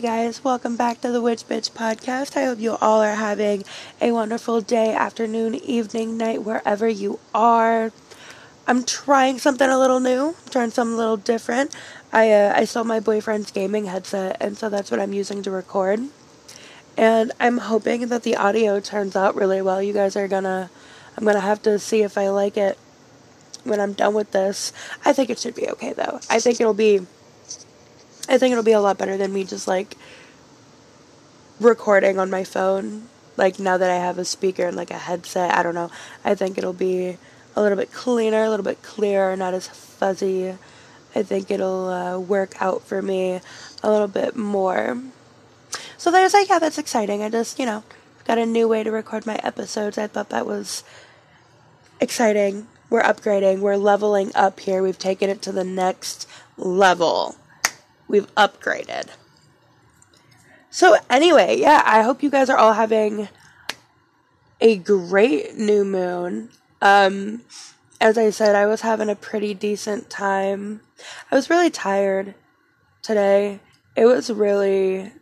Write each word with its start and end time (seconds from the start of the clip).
Guys, 0.00 0.42
welcome 0.42 0.76
back 0.76 1.02
to 1.02 1.12
the 1.12 1.20
Witch 1.20 1.46
Bitch 1.46 1.72
podcast. 1.72 2.34
I 2.34 2.46
hope 2.46 2.58
you 2.58 2.76
all 2.80 3.02
are 3.02 3.16
having 3.16 3.64
a 4.00 4.12
wonderful 4.12 4.62
day, 4.62 4.94
afternoon, 4.94 5.56
evening, 5.56 6.16
night, 6.16 6.42
wherever 6.42 6.88
you 6.88 7.18
are. 7.34 7.92
I'm 8.66 8.84
trying 8.84 9.38
something 9.38 9.68
a 9.68 9.78
little 9.78 10.00
new, 10.00 10.36
trying 10.48 10.70
something 10.70 10.94
a 10.94 10.96
little 10.96 11.18
different. 11.18 11.76
I 12.14 12.32
uh, 12.32 12.54
I 12.56 12.64
stole 12.64 12.84
my 12.84 12.98
boyfriend's 12.98 13.50
gaming 13.50 13.86
headset, 13.86 14.38
and 14.40 14.56
so 14.56 14.70
that's 14.70 14.90
what 14.90 15.00
I'm 15.00 15.12
using 15.12 15.42
to 15.42 15.50
record. 15.50 16.00
And 16.96 17.32
I'm 17.38 17.58
hoping 17.58 18.08
that 18.08 18.22
the 18.22 18.36
audio 18.36 18.80
turns 18.80 19.14
out 19.14 19.34
really 19.34 19.60
well. 19.60 19.82
You 19.82 19.92
guys 19.92 20.16
are 20.16 20.28
gonna, 20.28 20.70
I'm 21.18 21.26
gonna 21.26 21.40
have 21.40 21.60
to 21.64 21.78
see 21.78 22.02
if 22.02 22.16
I 22.16 22.30
like 22.30 22.56
it 22.56 22.78
when 23.64 23.80
I'm 23.80 23.92
done 23.92 24.14
with 24.14 24.30
this. 24.30 24.72
I 25.04 25.12
think 25.12 25.28
it 25.28 25.38
should 25.38 25.54
be 25.54 25.68
okay 25.68 25.92
though. 25.92 26.20
I 26.30 26.40
think 26.40 26.58
it'll 26.58 26.72
be 26.72 27.06
I 28.30 28.38
think 28.38 28.52
it'll 28.52 28.62
be 28.62 28.72
a 28.72 28.80
lot 28.80 28.96
better 28.96 29.16
than 29.16 29.32
me 29.32 29.42
just 29.42 29.66
like 29.66 29.96
recording 31.58 32.18
on 32.20 32.30
my 32.30 32.44
phone. 32.44 33.08
Like 33.36 33.58
now 33.58 33.76
that 33.76 33.90
I 33.90 33.96
have 33.96 34.18
a 34.18 34.24
speaker 34.24 34.66
and 34.66 34.76
like 34.76 34.92
a 34.92 34.98
headset, 34.98 35.52
I 35.52 35.64
don't 35.64 35.74
know. 35.74 35.90
I 36.24 36.36
think 36.36 36.56
it'll 36.56 36.72
be 36.72 37.18
a 37.56 37.60
little 37.60 37.76
bit 37.76 37.92
cleaner, 37.92 38.44
a 38.44 38.48
little 38.50 38.64
bit 38.64 38.82
clearer, 38.82 39.36
not 39.36 39.52
as 39.52 39.66
fuzzy. 39.66 40.54
I 41.14 41.22
think 41.24 41.50
it'll 41.50 41.88
uh, 41.88 42.18
work 42.20 42.54
out 42.62 42.82
for 42.82 43.02
me 43.02 43.40
a 43.82 43.90
little 43.90 44.06
bit 44.06 44.36
more. 44.36 45.02
So 45.98 46.12
there's 46.12 46.32
like, 46.32 46.48
yeah, 46.48 46.60
that's 46.60 46.78
exciting. 46.78 47.24
I 47.24 47.30
just, 47.30 47.58
you 47.58 47.66
know, 47.66 47.82
got 48.24 48.38
a 48.38 48.46
new 48.46 48.68
way 48.68 48.84
to 48.84 48.92
record 48.92 49.26
my 49.26 49.40
episodes. 49.42 49.98
I 49.98 50.06
thought 50.06 50.28
that 50.28 50.46
was 50.46 50.84
exciting. 52.00 52.68
We're 52.88 53.02
upgrading, 53.02 53.58
we're 53.58 53.76
leveling 53.76 54.30
up 54.36 54.60
here. 54.60 54.82
We've 54.82 54.98
taken 54.98 55.30
it 55.30 55.42
to 55.42 55.52
the 55.52 55.64
next 55.64 56.28
level 56.56 57.36
we've 58.10 58.32
upgraded. 58.34 59.08
So, 60.70 60.96
anyway, 61.08 61.58
yeah, 61.58 61.82
I 61.84 62.02
hope 62.02 62.22
you 62.22 62.30
guys 62.30 62.50
are 62.50 62.56
all 62.56 62.74
having 62.74 63.28
a 64.60 64.76
great 64.76 65.56
new 65.56 65.84
moon. 65.84 66.50
Um, 66.82 67.42
as 68.00 68.16
I 68.16 68.30
said, 68.30 68.54
I 68.54 68.66
was 68.66 68.82
having 68.82 69.08
a 69.08 69.16
pretty 69.16 69.54
decent 69.54 70.10
time. 70.10 70.80
I 71.30 71.34
was 71.34 71.50
really 71.50 71.70
tired 71.70 72.34
today. 73.02 73.60
It 73.96 74.06
was 74.06 74.30
really 74.30 75.12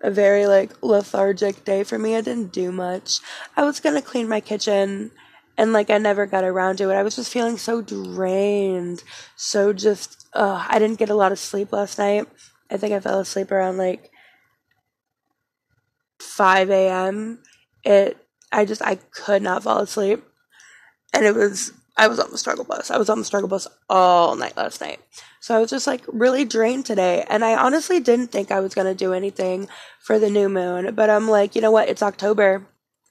a 0.00 0.10
very 0.10 0.46
like 0.46 0.82
lethargic 0.82 1.64
day 1.64 1.84
for 1.84 1.98
me. 1.98 2.16
I 2.16 2.20
didn't 2.20 2.52
do 2.52 2.70
much. 2.70 3.18
I 3.56 3.64
was 3.64 3.80
gonna 3.80 4.02
clean 4.02 4.28
my 4.28 4.40
kitchen 4.40 5.10
and 5.58 5.72
like 5.72 5.90
I 5.90 5.98
never 5.98 6.24
got 6.24 6.44
around 6.44 6.76
to 6.76 6.90
it. 6.90 6.94
I 6.94 7.02
was 7.02 7.16
just 7.16 7.32
feeling 7.32 7.58
so 7.58 7.82
drained, 7.82 9.02
so 9.36 9.74
just 9.74 10.26
uh, 10.32 10.64
I 10.66 10.78
didn't 10.78 10.98
get 10.98 11.10
a 11.10 11.14
lot 11.14 11.32
of 11.32 11.38
sleep 11.38 11.72
last 11.72 11.98
night. 11.98 12.26
I 12.70 12.76
think 12.76 12.94
I 12.94 13.00
fell 13.00 13.18
asleep 13.18 13.50
around 13.50 13.76
like 13.76 14.10
5 16.20 16.70
a.m. 16.70 17.40
It, 17.84 18.16
I 18.52 18.64
just, 18.64 18.82
I 18.82 18.96
could 18.96 19.42
not 19.42 19.64
fall 19.64 19.78
asleep. 19.78 20.22
And 21.12 21.24
it 21.24 21.34
was, 21.34 21.72
I 21.96 22.06
was 22.06 22.20
on 22.20 22.30
the 22.30 22.38
struggle 22.38 22.64
bus. 22.64 22.90
I 22.90 22.98
was 22.98 23.08
on 23.08 23.18
the 23.18 23.24
struggle 23.24 23.48
bus 23.48 23.66
all 23.88 24.36
night 24.36 24.56
last 24.56 24.80
night. 24.80 25.00
So 25.40 25.56
I 25.56 25.60
was 25.60 25.70
just 25.70 25.86
like 25.86 26.04
really 26.06 26.44
drained 26.44 26.86
today. 26.86 27.24
And 27.28 27.44
I 27.44 27.56
honestly 27.56 27.98
didn't 27.98 28.28
think 28.28 28.50
I 28.50 28.60
was 28.60 28.74
to 28.74 28.94
do 28.94 29.12
anything 29.12 29.68
for 30.00 30.18
the 30.18 30.30
new 30.30 30.48
moon. 30.48 30.94
But 30.94 31.10
I'm 31.10 31.28
like, 31.28 31.54
you 31.54 31.62
know 31.62 31.70
what? 31.70 31.88
It's 31.88 32.02
October. 32.02 32.66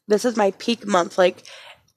This 0.08 0.24
is 0.24 0.38
my 0.38 0.52
peak 0.52 0.86
month. 0.86 1.18
Like, 1.18 1.44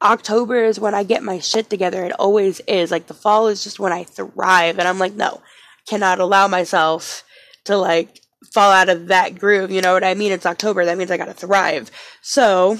October 0.02 0.64
is 0.64 0.80
when 0.80 0.94
I 0.94 1.04
get 1.04 1.22
my 1.22 1.38
shit 1.38 1.68
together. 1.68 2.04
It 2.04 2.12
always 2.12 2.60
is. 2.60 2.90
Like 2.90 3.06
the 3.06 3.14
fall 3.14 3.48
is 3.48 3.62
just 3.62 3.78
when 3.78 3.92
I 3.92 4.04
thrive. 4.04 4.78
And 4.78 4.88
I'm 4.88 4.98
like, 4.98 5.14
no, 5.14 5.42
cannot 5.88 6.20
allow 6.20 6.48
myself 6.48 7.24
to 7.64 7.76
like 7.76 8.20
fall 8.52 8.72
out 8.72 8.88
of 8.88 9.08
that 9.08 9.38
groove. 9.38 9.70
You 9.70 9.82
know 9.82 9.92
what 9.92 10.04
I 10.04 10.14
mean? 10.14 10.32
It's 10.32 10.46
October. 10.46 10.84
That 10.84 10.98
means 10.98 11.10
I 11.10 11.16
gotta 11.16 11.34
thrive. 11.34 11.90
So 12.22 12.78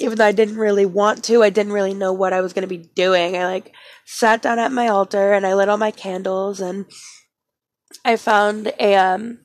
even 0.00 0.18
though 0.18 0.26
I 0.26 0.32
didn't 0.32 0.58
really 0.58 0.86
want 0.86 1.24
to, 1.24 1.42
I 1.42 1.50
didn't 1.50 1.72
really 1.72 1.94
know 1.94 2.12
what 2.12 2.32
I 2.32 2.40
was 2.40 2.52
gonna 2.52 2.66
be 2.66 2.88
doing. 2.94 3.36
I 3.36 3.46
like 3.46 3.74
sat 4.04 4.42
down 4.42 4.58
at 4.58 4.72
my 4.72 4.88
altar 4.88 5.32
and 5.32 5.46
I 5.46 5.54
lit 5.54 5.68
all 5.68 5.78
my 5.78 5.90
candles 5.90 6.60
and 6.60 6.86
I 8.04 8.16
found 8.16 8.72
a 8.78 8.94
um 8.94 9.40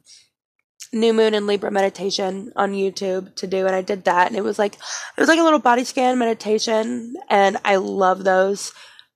new 0.94 1.12
moon 1.12 1.34
and 1.34 1.48
libra 1.48 1.72
meditation 1.72 2.54
on 2.56 2.72
youtube 2.72 3.36
to 3.36 3.48
do 3.48 3.66
and 3.66 3.76
i 3.76 3.82
did 3.82 4.04
that 4.06 4.28
and 4.28 4.36
it 4.38 4.44
was 4.44 4.60
like 4.60 4.76
it 4.76 5.20
was 5.20 5.28
like 5.28 5.40
a 5.40 5.44
little 5.44 5.60
body 5.60 5.84
scan 5.84 6.18
meditation 6.18 7.16
and 7.30 7.58
i 7.66 7.76
love 7.76 8.24
those. 8.24 8.74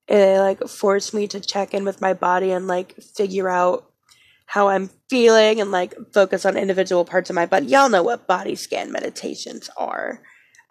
It 0.08 0.40
like 0.40 0.66
forced 0.70 1.14
me 1.14 1.28
to 1.28 1.40
check 1.40 1.74
in 1.74 1.84
with 1.84 2.00
my 2.00 2.14
body 2.14 2.52
and 2.52 2.68
like 2.68 2.96
figure 3.16 3.50
out 3.50 3.92
how 4.46 4.70
i'm 4.70 4.90
feeling 5.10 5.60
and 5.60 5.72
like 5.72 5.94
focus 6.14 6.46
on 6.46 6.58
individual 6.58 7.04
parts 7.04 7.30
of 7.30 7.36
my 7.36 7.46
body. 7.46 7.68
Y'all 7.68 7.90
know 7.90 8.04
what 8.04 8.28
body 8.28 8.56
scan 8.56 8.92
meditations 8.92 9.70
are. 9.78 10.22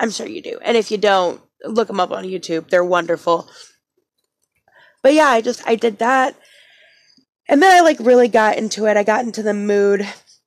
I'm 0.00 0.10
sure 0.10 0.26
you 0.26 0.42
do 0.42 0.58
and 0.62 0.76
if 0.76 0.90
you 0.90 0.98
don't 0.98 1.40
look 1.64 1.88
them 1.88 2.00
up 2.00 2.10
on 2.10 2.24
youtube. 2.24 2.68
They're 2.68 2.84
wonderful. 2.84 3.48
But 5.02 5.14
yeah 5.14 5.28
i 5.28 5.40
just 5.40 5.66
i 5.68 5.76
did 5.76 5.98
that 5.98 6.36
and 7.48 7.62
then 7.62 7.76
i 7.76 7.80
like 7.80 7.98
really 8.00 8.28
got 8.28 8.56
into 8.56 8.86
it. 8.86 8.96
I 8.96 9.04
got 9.04 9.24
into 9.24 9.42
the 9.42 9.54
mood 9.54 10.06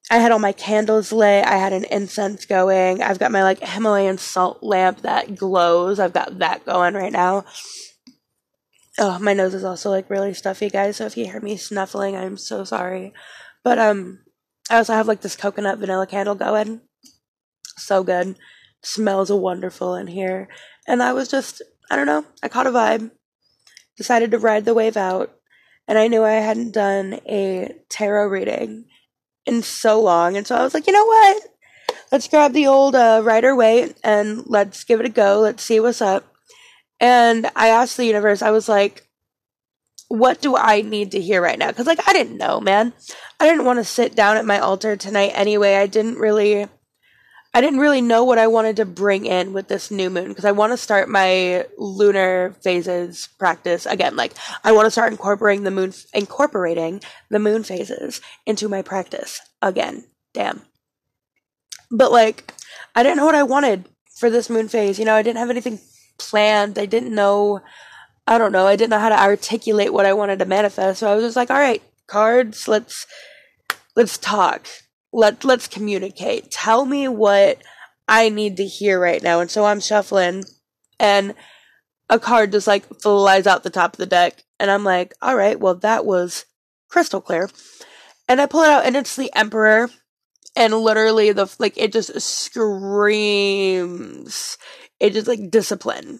I 0.09 0.17
had 0.17 0.31
all 0.31 0.39
my 0.39 0.53
candles 0.53 1.11
lit. 1.11 1.45
I 1.45 1.57
had 1.57 1.71
an 1.71 1.85
incense 1.85 2.45
going. 2.45 3.03
I've 3.03 3.19
got 3.19 3.31
my 3.31 3.43
like 3.43 3.59
Himalayan 3.59 4.17
salt 4.17 4.63
lamp 4.63 5.01
that 5.01 5.35
glows. 5.35 5.99
I've 5.99 6.13
got 6.13 6.39
that 6.39 6.65
going 6.65 6.95
right 6.95 7.11
now. 7.11 7.45
Oh, 8.97 9.19
my 9.19 9.33
nose 9.33 9.53
is 9.53 9.63
also 9.63 9.91
like 9.91 10.09
really 10.09 10.33
stuffy, 10.33 10.69
guys. 10.69 10.97
So 10.97 11.05
if 11.05 11.15
you 11.15 11.25
hear 11.25 11.39
me 11.39 11.57
snuffling, 11.57 12.15
I'm 12.15 12.37
so 12.37 12.63
sorry. 12.63 13.13
But 13.63 13.77
um, 13.77 14.19
I 14.69 14.77
also 14.77 14.93
have 14.93 15.07
like 15.07 15.21
this 15.21 15.35
coconut 15.35 15.77
vanilla 15.77 16.07
candle 16.07 16.35
going. 16.35 16.81
So 17.77 18.03
good. 18.03 18.35
Smells 18.81 19.31
wonderful 19.31 19.93
in 19.93 20.07
here. 20.07 20.49
And 20.87 21.03
I 21.03 21.13
was 21.13 21.29
just, 21.29 21.61
I 21.91 21.95
don't 21.95 22.07
know, 22.07 22.25
I 22.41 22.47
caught 22.47 22.67
a 22.67 22.71
vibe. 22.71 23.11
Decided 23.95 24.31
to 24.31 24.39
ride 24.39 24.65
the 24.65 24.73
wave 24.73 24.97
out. 24.97 25.35
And 25.87 25.97
I 25.97 26.07
knew 26.07 26.23
I 26.23 26.33
hadn't 26.33 26.73
done 26.73 27.19
a 27.27 27.75
tarot 27.89 28.27
reading 28.27 28.85
in 29.49 29.63
so 29.63 30.01
long. 30.01 30.37
And 30.37 30.47
so 30.47 30.55
I 30.55 30.63
was 30.63 30.73
like, 30.73 30.87
you 30.87 30.93
know 30.93 31.05
what? 31.05 31.43
Let's 32.11 32.27
grab 32.27 32.53
the 32.53 32.67
old 32.67 32.95
uh, 32.95 33.21
Rider 33.23 33.55
Waite 33.55 33.97
and 34.03 34.43
let's 34.47 34.83
give 34.83 34.99
it 34.99 35.05
a 35.05 35.09
go. 35.09 35.39
Let's 35.39 35.63
see 35.63 35.79
what's 35.79 36.01
up. 36.01 36.25
And 36.99 37.49
I 37.55 37.69
asked 37.69 37.97
the 37.97 38.05
universe, 38.05 38.41
I 38.41 38.51
was 38.51 38.67
like, 38.67 39.07
what 40.07 40.41
do 40.41 40.55
I 40.55 40.81
need 40.81 41.11
to 41.11 41.21
hear 41.21 41.41
right 41.41 41.57
now? 41.57 41.67
Because, 41.67 41.85
like, 41.85 42.07
I 42.07 42.13
didn't 42.13 42.37
know, 42.37 42.59
man. 42.59 42.93
I 43.39 43.47
didn't 43.47 43.65
want 43.65 43.77
to 43.77 43.83
sit 43.83 44.15
down 44.15 44.37
at 44.37 44.45
my 44.45 44.57
altar 44.59 44.95
tonight 44.95 45.31
anyway. 45.35 45.75
I 45.75 45.85
didn't 45.85 46.15
really 46.15 46.67
I 47.53 47.61
didn't 47.61 47.79
really 47.79 48.01
know 48.01 48.23
what 48.23 48.37
I 48.37 48.47
wanted 48.47 48.75
to 48.75 48.85
bring 48.85 49.25
in 49.25 49.53
with 49.53 49.67
this 49.67 49.89
new 49.89 50.09
moon 50.09 50.29
because 50.29 50.45
I 50.45 50.51
want 50.51 50.71
to 50.71 50.77
start 50.77 51.09
my 51.09 51.65
lunar 51.77 52.55
phases 52.61 53.27
practice 53.39 53.87
again. 53.87 54.15
Like 54.15 54.33
I 54.63 54.71
want 54.71 54.85
to 54.85 54.91
start 54.91 55.11
incorporating 55.11 55.63
the 55.63 55.71
moon, 55.71 55.93
incorporating 56.13 57.01
the 57.29 57.39
moon 57.39 57.63
phases 57.63 58.21
into 58.45 58.69
my 58.69 58.83
practice 58.83 59.41
again. 59.61 60.05
Damn. 60.33 60.61
But 61.89 62.11
like, 62.11 62.53
I 62.95 63.01
didn't 63.01 63.17
know 63.17 63.25
what 63.25 63.35
I 63.35 63.43
wanted 63.43 63.89
for 64.15 64.29
this 64.29 64.49
moon 64.49 64.67
phase. 64.67 64.99
You 64.99 65.05
know, 65.05 65.15
I 65.15 65.23
didn't 65.23 65.39
have 65.39 65.49
anything 65.49 65.79
planned. 66.19 66.77
I 66.77 66.85
didn't 66.85 67.15
know. 67.15 67.61
I 68.27 68.37
don't 68.37 68.51
know. 68.51 68.67
I 68.67 68.75
didn't 68.75 68.91
know 68.91 68.99
how 68.99 69.09
to 69.09 69.19
articulate 69.19 69.91
what 69.91 70.05
I 70.05 70.13
wanted 70.13 70.37
to 70.39 70.45
manifest. 70.45 70.99
So 70.99 71.11
I 71.11 71.15
was 71.15 71.23
just 71.23 71.35
like, 71.35 71.49
all 71.49 71.57
right, 71.57 71.81
cards. 72.05 72.67
Let's 72.67 73.07
let's 73.95 74.19
talk 74.19 74.67
let 75.11 75.43
let's 75.43 75.67
communicate. 75.67 76.51
Tell 76.51 76.85
me 76.85 77.07
what 77.07 77.61
I 78.07 78.29
need 78.29 78.57
to 78.57 78.65
hear 78.65 78.99
right 78.99 79.21
now. 79.21 79.39
And 79.39 79.49
so 79.49 79.65
I'm 79.65 79.79
shuffling 79.79 80.45
and 80.99 81.33
a 82.09 82.19
card 82.19 82.51
just 82.51 82.67
like 82.67 82.85
flies 83.01 83.47
out 83.47 83.63
the 83.63 83.69
top 83.69 83.93
of 83.93 83.97
the 83.97 84.05
deck 84.05 84.43
and 84.59 84.71
I'm 84.71 84.83
like, 84.83 85.13
"All 85.21 85.35
right, 85.35 85.59
well 85.59 85.75
that 85.75 86.05
was 86.05 86.45
crystal 86.89 87.21
clear." 87.21 87.49
And 88.27 88.41
I 88.41 88.45
pull 88.45 88.63
it 88.63 88.69
out 88.69 88.85
and 88.85 88.95
it's 88.95 89.15
the 89.15 89.31
emperor 89.35 89.89
and 90.55 90.73
literally 90.73 91.31
the 91.31 91.53
like 91.59 91.77
it 91.77 91.91
just 91.93 92.19
screams 92.21 93.37
it 94.99 95.13
just 95.13 95.27
like 95.27 95.49
discipline 95.49 96.19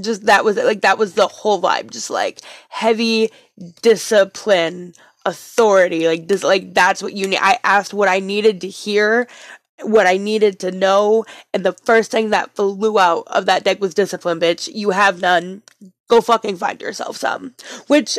just 0.00 0.26
that 0.26 0.44
was 0.44 0.56
it 0.56 0.64
like 0.64 0.80
that 0.82 0.98
was 0.98 1.14
the 1.14 1.26
whole 1.26 1.60
vibe 1.60 1.90
just 1.90 2.10
like 2.10 2.40
heavy 2.68 3.30
discipline 3.82 4.92
authority 5.26 6.06
like 6.06 6.28
this 6.28 6.44
like 6.44 6.72
that's 6.72 7.02
what 7.02 7.12
you 7.12 7.26
need 7.26 7.40
i 7.42 7.58
asked 7.64 7.92
what 7.92 8.08
i 8.08 8.20
needed 8.20 8.60
to 8.60 8.68
hear 8.68 9.26
what 9.82 10.06
i 10.06 10.16
needed 10.16 10.60
to 10.60 10.70
know 10.70 11.24
and 11.52 11.66
the 11.66 11.72
first 11.84 12.12
thing 12.12 12.30
that 12.30 12.54
flew 12.54 12.98
out 12.98 13.24
of 13.26 13.44
that 13.46 13.64
deck 13.64 13.80
was 13.80 13.92
discipline 13.92 14.38
bitch 14.38 14.72
you 14.72 14.90
have 14.90 15.20
none 15.20 15.62
go 16.08 16.20
fucking 16.20 16.56
find 16.56 16.80
yourself 16.80 17.16
some 17.16 17.54
which 17.88 18.18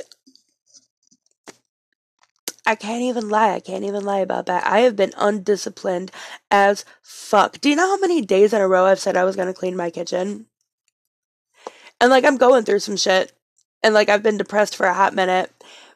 I 2.68 2.76
can't 2.76 3.04
even 3.04 3.30
lie. 3.30 3.54
I 3.54 3.62
can't 3.62 3.86
even 3.86 4.04
lie 4.04 4.20
about 4.20 4.46
that. 4.48 4.68
I 4.68 4.80
have 4.80 4.98
been 4.98 5.14
undisciplined 5.18 6.12
as 6.52 6.84
fuck. 7.02 7.62
Do 7.62 7.70
you 7.70 7.78
know 7.78 7.88
how 7.88 7.98
many 7.98 8.20
days 8.22 8.52
in 8.52 8.60
a 8.60 8.68
row 8.68 8.84
I've 8.84 9.00
said 9.00 9.16
I 9.16 9.24
was 9.24 9.38
going 9.38 9.48
to 9.48 9.54
clean 9.54 9.78
my 9.78 9.90
kitchen? 9.90 10.48
And 12.02 12.10
like, 12.10 12.26
I'm 12.26 12.36
going 12.36 12.66
through 12.66 12.80
some 12.80 12.98
shit. 12.98 13.32
And 13.84 13.94
like, 13.94 14.10
I've 14.10 14.22
been 14.22 14.38
depressed 14.38 14.76
for 14.76 14.86
a 14.86 14.94
hot 14.94 15.16
minute. 15.16 15.50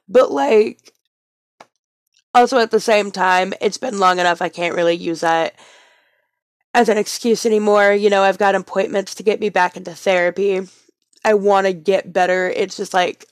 But 0.08 0.32
like, 0.32 0.91
also 2.34 2.60
at 2.60 2.72
the 2.72 2.80
same 2.80 3.12
time, 3.12 3.54
it's 3.62 3.78
been 3.78 4.00
long 4.00 4.20
enough 4.20 4.42
I 4.42 4.50
can't 4.50 4.76
really 4.76 4.96
use 4.96 5.22
that 5.22 5.56
as 6.74 6.90
an 6.90 6.98
excuse 6.98 7.46
anymore. 7.46 7.92
You 7.92 8.10
know, 8.10 8.24
I've 8.24 8.38
got 8.38 8.56
appointments 8.56 9.16
to 9.16 9.24
get 9.24 9.40
me 9.40 9.50
back 9.50 9.76
into 9.76 9.94
therapy. 9.94 10.62
I 11.24 11.34
want 11.34 11.68
to 11.68 11.74
get 11.74 12.14
better. 12.14 12.50
It's 12.50 12.78
just 12.78 12.94
like 12.94 13.26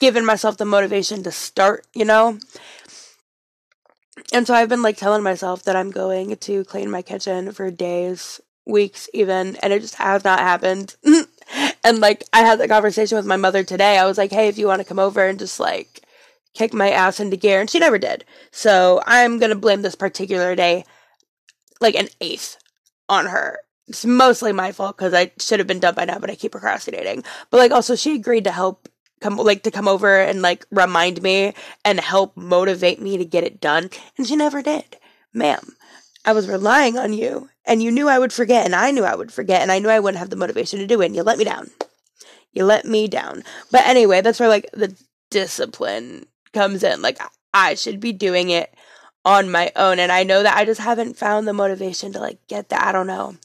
giving 0.00 0.24
myself 0.24 0.56
the 0.56 0.64
motivation 0.64 1.22
to 1.22 1.32
start, 1.32 1.86
you 1.94 2.04
know? 2.04 2.38
And 4.32 4.46
so 4.46 4.54
I've 4.54 4.68
been 4.68 4.82
like 4.82 4.96
telling 4.96 5.22
myself 5.22 5.62
that 5.64 5.76
I'm 5.76 5.90
going 5.90 6.36
to 6.36 6.64
clean 6.64 6.90
my 6.90 7.02
kitchen 7.02 7.52
for 7.52 7.70
days, 7.70 8.40
weeks 8.66 9.08
even, 9.14 9.56
and 9.56 9.72
it 9.72 9.80
just 9.80 9.94
has 9.96 10.24
not 10.24 10.40
happened. 10.40 10.96
and 11.84 12.00
like 12.00 12.24
I 12.32 12.40
had 12.40 12.58
the 12.58 12.68
conversation 12.68 13.16
with 13.16 13.26
my 13.26 13.36
mother 13.36 13.62
today. 13.62 13.98
I 13.98 14.04
was 14.04 14.18
like, 14.18 14.32
"Hey, 14.32 14.48
if 14.48 14.58
you 14.58 14.66
want 14.66 14.80
to 14.80 14.88
come 14.88 14.98
over 14.98 15.26
and 15.26 15.38
just 15.38 15.60
like 15.60 16.02
kick 16.54 16.74
my 16.74 16.90
ass 16.90 17.20
into 17.20 17.36
gear," 17.36 17.60
and 17.60 17.70
she 17.70 17.78
never 17.78 17.98
did. 17.98 18.24
So 18.50 19.02
I'm 19.06 19.38
gonna 19.38 19.54
blame 19.54 19.82
this 19.82 19.94
particular 19.94 20.54
day 20.54 20.84
like 21.80 21.94
an 21.94 22.08
eighth 22.20 22.56
on 23.08 23.26
her. 23.26 23.58
It's 23.88 24.04
mostly 24.04 24.52
my 24.52 24.72
fault 24.72 24.96
because 24.96 25.12
I 25.12 25.32
should 25.38 25.58
have 25.58 25.66
been 25.66 25.80
done 25.80 25.94
by 25.94 26.04
now, 26.04 26.18
but 26.18 26.30
I 26.30 26.36
keep 26.36 26.52
procrastinating. 26.52 27.24
But 27.50 27.58
like, 27.58 27.72
also, 27.72 27.96
she 27.96 28.14
agreed 28.14 28.44
to 28.44 28.52
help 28.52 28.88
come 29.20 29.36
like 29.36 29.62
to 29.64 29.70
come 29.70 29.88
over 29.88 30.20
and 30.20 30.42
like 30.42 30.66
remind 30.70 31.22
me 31.22 31.54
and 31.84 32.00
help 32.00 32.36
motivate 32.36 33.00
me 33.00 33.16
to 33.16 33.24
get 33.24 33.44
it 33.44 33.60
done, 33.60 33.90
and 34.16 34.26
she 34.26 34.36
never 34.36 34.62
did, 34.62 34.96
ma'am. 35.32 35.76
I 36.24 36.32
was 36.32 36.48
relying 36.48 36.96
on 36.96 37.12
you, 37.12 37.50
and 37.64 37.82
you 37.82 37.90
knew 37.90 38.08
I 38.08 38.18
would 38.18 38.32
forget, 38.32 38.64
and 38.64 38.74
I 38.74 38.90
knew 38.92 39.04
I 39.04 39.16
would 39.16 39.32
forget, 39.32 39.62
and 39.62 39.72
I 39.72 39.78
knew 39.78 39.88
I 39.88 40.00
wouldn't 40.00 40.18
have 40.18 40.30
the 40.30 40.36
motivation 40.36 40.78
to 40.78 40.86
do 40.86 41.00
it, 41.02 41.06
and 41.06 41.16
you 41.16 41.22
let 41.22 41.38
me 41.38 41.44
down. 41.44 41.70
You 42.52 42.64
let 42.64 42.84
me 42.84 43.08
down. 43.08 43.42
But 43.70 43.86
anyway, 43.86 44.20
that's 44.20 44.38
where 44.38 44.48
like 44.48 44.68
the 44.72 44.94
discipline 45.30 46.26
comes 46.52 46.82
in. 46.82 47.02
Like 47.02 47.18
I 47.52 47.74
should 47.74 48.00
be 48.00 48.12
doing 48.12 48.50
it 48.50 48.74
on 49.24 49.50
my 49.50 49.70
own 49.76 49.98
and 49.98 50.10
I 50.10 50.24
know 50.24 50.42
that 50.42 50.56
I 50.56 50.64
just 50.64 50.80
haven't 50.80 51.16
found 51.16 51.46
the 51.46 51.52
motivation 51.52 52.12
to 52.12 52.20
like 52.20 52.44
get 52.48 52.68
that. 52.70 52.86
I 52.86 52.92
don't 52.92 53.06
know. 53.06 53.36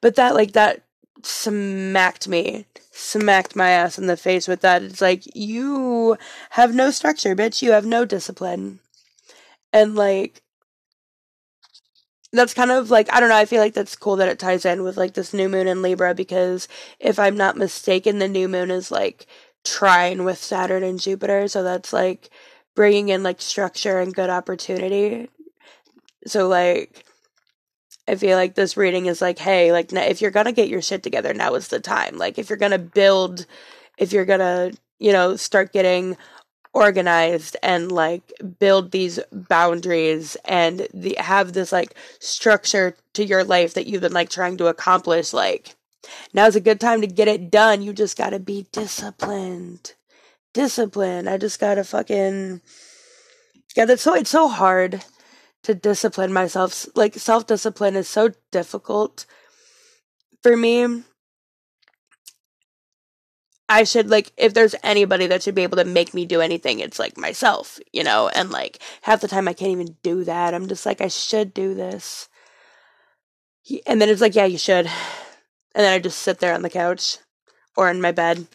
But 0.00 0.16
that 0.16 0.34
like 0.34 0.52
that 0.52 0.82
smacked 1.22 2.28
me. 2.28 2.66
Smacked 2.92 3.54
my 3.54 3.70
ass 3.70 3.98
in 3.98 4.06
the 4.06 4.16
face 4.16 4.48
with 4.48 4.62
that. 4.62 4.82
It's 4.82 5.02
like 5.02 5.22
you 5.36 6.16
have 6.50 6.74
no 6.74 6.90
structure, 6.90 7.36
bitch. 7.36 7.60
You 7.60 7.72
have 7.72 7.84
no 7.84 8.04
discipline. 8.06 8.80
And 9.72 9.94
like 9.94 10.42
that's 12.32 12.54
kind 12.54 12.70
of 12.70 12.90
like 12.90 13.12
I 13.12 13.20
don't 13.20 13.28
know, 13.28 13.36
I 13.36 13.44
feel 13.44 13.60
like 13.60 13.74
that's 13.74 13.96
cool 13.96 14.16
that 14.16 14.28
it 14.28 14.38
ties 14.38 14.64
in 14.64 14.82
with 14.82 14.96
like 14.96 15.14
this 15.14 15.34
new 15.34 15.48
moon 15.48 15.68
in 15.68 15.82
Libra 15.82 16.14
because 16.14 16.68
if 16.98 17.18
I'm 17.18 17.36
not 17.36 17.56
mistaken 17.56 18.18
the 18.18 18.28
new 18.28 18.48
moon 18.48 18.70
is 18.70 18.90
like 18.90 19.26
trine 19.64 20.24
with 20.24 20.38
Saturn 20.38 20.82
and 20.82 21.00
Jupiter, 21.00 21.48
so 21.48 21.62
that's 21.62 21.92
like 21.92 22.30
bringing 22.76 23.08
in 23.08 23.24
like 23.24 23.42
structure 23.42 23.98
and 23.98 24.14
good 24.14 24.30
opportunity. 24.30 25.28
So 26.26 26.46
like 26.46 27.04
I 28.08 28.14
feel 28.14 28.36
like 28.36 28.54
this 28.54 28.76
reading 28.76 29.06
is 29.06 29.20
like, 29.20 29.38
hey, 29.38 29.72
like 29.72 29.92
if 29.92 30.20
you're 30.20 30.30
gonna 30.30 30.52
get 30.52 30.68
your 30.68 30.82
shit 30.82 31.02
together, 31.02 31.34
now 31.34 31.54
is 31.54 31.68
the 31.68 31.80
time. 31.80 32.16
Like 32.16 32.38
if 32.38 32.48
you're 32.48 32.56
gonna 32.56 32.78
build, 32.78 33.46
if 33.98 34.12
you're 34.12 34.24
gonna, 34.24 34.70
you 35.00 35.12
know, 35.12 35.34
start 35.34 35.72
getting 35.72 36.16
organized 36.72 37.56
and 37.62 37.90
like 37.90 38.32
build 38.60 38.92
these 38.92 39.18
boundaries 39.32 40.36
and 40.44 40.86
the 40.92 41.16
have 41.18 41.54
this 41.54 41.72
like 41.72 41.94
structure 42.20 42.94
to 43.14 43.24
your 43.24 43.42
life 43.42 43.74
that 43.74 43.86
you've 43.86 44.02
been 44.02 44.12
like 44.12 44.28
trying 44.28 44.56
to 44.58 44.66
accomplish, 44.66 45.32
like 45.32 45.74
now's 46.32 46.54
a 46.54 46.60
good 46.60 46.78
time 46.78 47.00
to 47.00 47.08
get 47.08 47.26
it 47.26 47.50
done. 47.50 47.82
You 47.82 47.92
just 47.92 48.16
gotta 48.16 48.38
be 48.38 48.66
disciplined 48.70 49.95
discipline. 50.56 51.28
I 51.28 51.36
just 51.36 51.60
gotta 51.60 51.84
fucking 51.84 52.62
yeah. 53.76 53.84
That's 53.84 54.02
so 54.02 54.14
it's 54.14 54.30
so 54.30 54.48
hard 54.48 55.04
to 55.64 55.74
discipline 55.74 56.32
myself. 56.32 56.86
Like 56.96 57.14
self 57.16 57.46
discipline 57.46 57.94
is 57.94 58.08
so 58.08 58.30
difficult 58.50 59.26
for 60.42 60.56
me. 60.56 61.02
I 63.68 63.84
should 63.84 64.08
like 64.08 64.32
if 64.38 64.54
there's 64.54 64.74
anybody 64.82 65.26
that 65.26 65.42
should 65.42 65.54
be 65.54 65.62
able 65.62 65.76
to 65.76 65.84
make 65.84 66.14
me 66.14 66.24
do 66.24 66.40
anything, 66.40 66.80
it's 66.80 66.98
like 66.98 67.18
myself, 67.18 67.78
you 67.92 68.02
know. 68.02 68.28
And 68.28 68.50
like 68.50 68.78
half 69.02 69.20
the 69.20 69.28
time 69.28 69.48
I 69.48 69.52
can't 69.52 69.72
even 69.72 69.96
do 70.02 70.24
that. 70.24 70.54
I'm 70.54 70.68
just 70.68 70.86
like 70.86 71.02
I 71.02 71.08
should 71.08 71.52
do 71.52 71.74
this, 71.74 72.30
and 73.86 74.00
then 74.00 74.08
it's 74.08 74.22
like 74.22 74.34
yeah, 74.34 74.46
you 74.46 74.58
should, 74.58 74.86
and 74.86 75.84
then 75.84 75.92
I 75.92 75.98
just 75.98 76.20
sit 76.20 76.38
there 76.38 76.54
on 76.54 76.62
the 76.62 76.70
couch, 76.70 77.18
or 77.76 77.90
in 77.90 78.00
my 78.00 78.12
bed, 78.12 78.46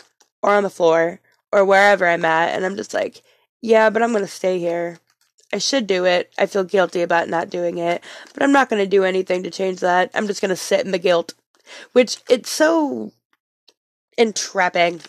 or 0.42 0.56
on 0.56 0.64
the 0.64 0.70
floor, 0.72 1.20
or 1.52 1.66
wherever 1.66 2.08
I'm 2.08 2.26
at, 2.26 2.56
and 2.56 2.66
I'm 2.66 2.76
just 2.76 2.94
like, 2.94 3.22
yeah, 3.62 3.90
but 3.90 4.02
I'm 4.02 4.14
gonna 4.14 4.28
stay 4.28 4.60
here. 4.60 5.00
I 5.54 5.58
should 5.58 5.86
do 5.86 6.06
it. 6.06 6.32
I 6.38 6.46
feel 6.46 6.64
guilty 6.64 7.02
about 7.02 7.30
not 7.30 7.50
doing 7.50 7.78
it, 7.78 8.04
but 8.34 8.44
I'm 8.44 8.52
not 8.52 8.70
gonna 8.70 8.88
do 8.88 9.04
anything 9.04 9.44
to 9.44 9.52
change 9.52 9.80
that. 9.82 10.10
I'm 10.14 10.28
just 10.28 10.42
gonna 10.42 10.56
sit 10.56 10.86
in 10.86 10.92
the 10.92 10.98
guilt, 10.98 11.34
which 11.92 12.18
it's 12.30 12.50
so 12.50 13.12
entrapping. 14.18 15.02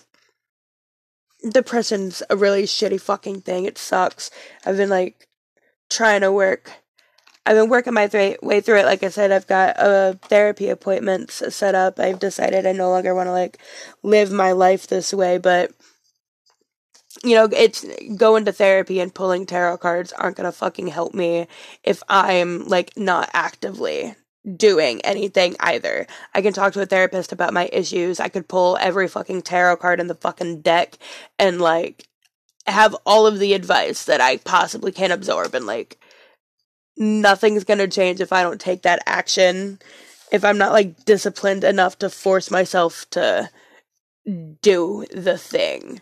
Depression's 1.49 2.23
a 2.31 2.37
really 2.37 2.65
shitty 2.65 3.01
fucking 3.01 3.43
thing. 3.43 3.65
It 3.65 3.79
sucks. 3.79 4.31
I've 4.65 4.77
been 4.77 4.91
like 4.91 5.29
trying 5.91 6.21
to 6.23 6.33
work. 6.33 6.71
I've 7.45 7.57
been 7.57 7.69
working 7.69 7.95
my 7.95 8.07
th- 8.07 8.41
way 8.41 8.61
through 8.61 8.79
it. 8.79 8.87
Like 8.87 9.03
I 9.03 9.09
said, 9.09 9.33
I've 9.33 9.49
got 9.49 9.75
a 9.77 10.19
therapy 10.23 10.69
appointments 10.69 11.43
set 11.55 11.75
up. 11.75 11.99
I've 11.99 12.21
decided 12.21 12.67
I 12.67 12.73
no 12.73 12.91
longer 12.91 13.15
want 13.15 13.27
to 13.27 13.33
like 13.33 13.59
live 14.03 14.31
my 14.31 14.53
life 14.53 14.87
this 14.87 15.13
way, 15.13 15.39
but 15.39 15.73
you 17.25 17.37
know, 17.37 17.45
it's 17.45 17.85
going 18.17 18.45
to 18.47 18.53
therapy 18.53 19.01
and 19.01 19.15
pulling 19.15 19.47
tarot 19.47 19.79
cards 19.79 20.13
aren't 20.13 20.37
gonna 20.37 20.53
fucking 20.53 20.89
help 20.89 21.15
me 21.15 21.47
if 21.85 22.03
I'm 22.09 22.67
like 22.67 22.97
not 22.97 23.31
actively 23.33 24.15
doing 24.57 25.01
anything 25.03 25.55
either. 25.61 26.07
I 26.35 26.43
can 26.43 26.53
talk 26.53 26.73
to 26.73 26.83
a 26.83 26.87
therapist 26.87 27.33
about 27.33 27.55
my 27.55 27.69
issues. 27.73 28.19
I 28.19 28.29
could 28.29 28.49
pull 28.49 28.77
every 28.81 29.07
fucking 29.07 29.43
tarot 29.43 29.77
card 29.77 30.01
in 30.01 30.09
the 30.09 30.17
fucking 30.17 30.63
deck 30.63 30.99
and 31.39 31.61
like 31.61 32.09
have 32.67 32.97
all 33.07 33.27
of 33.27 33.39
the 33.39 33.55
advice 33.55 34.05
that 34.05 34.21
I 34.21 34.39
possibly 34.39 34.91
can 34.91 35.13
absorb 35.13 35.55
and 35.55 35.67
like 35.67 35.99
nothing's 36.97 37.65
gonna 37.65 37.87
change 37.87 38.21
if 38.21 38.33
I 38.33 38.43
don't 38.43 38.61
take 38.61 38.83
that 38.83 39.03
action. 39.07 39.79
If 40.33 40.45
I'm 40.45 40.59
not 40.59 40.73
like 40.73 41.05
disciplined 41.05 41.63
enough 41.63 41.99
to 42.01 42.11
force 42.11 42.51
myself 42.51 43.07
to 43.11 43.49
do 44.25 45.05
the 45.13 45.39
thing 45.39 46.01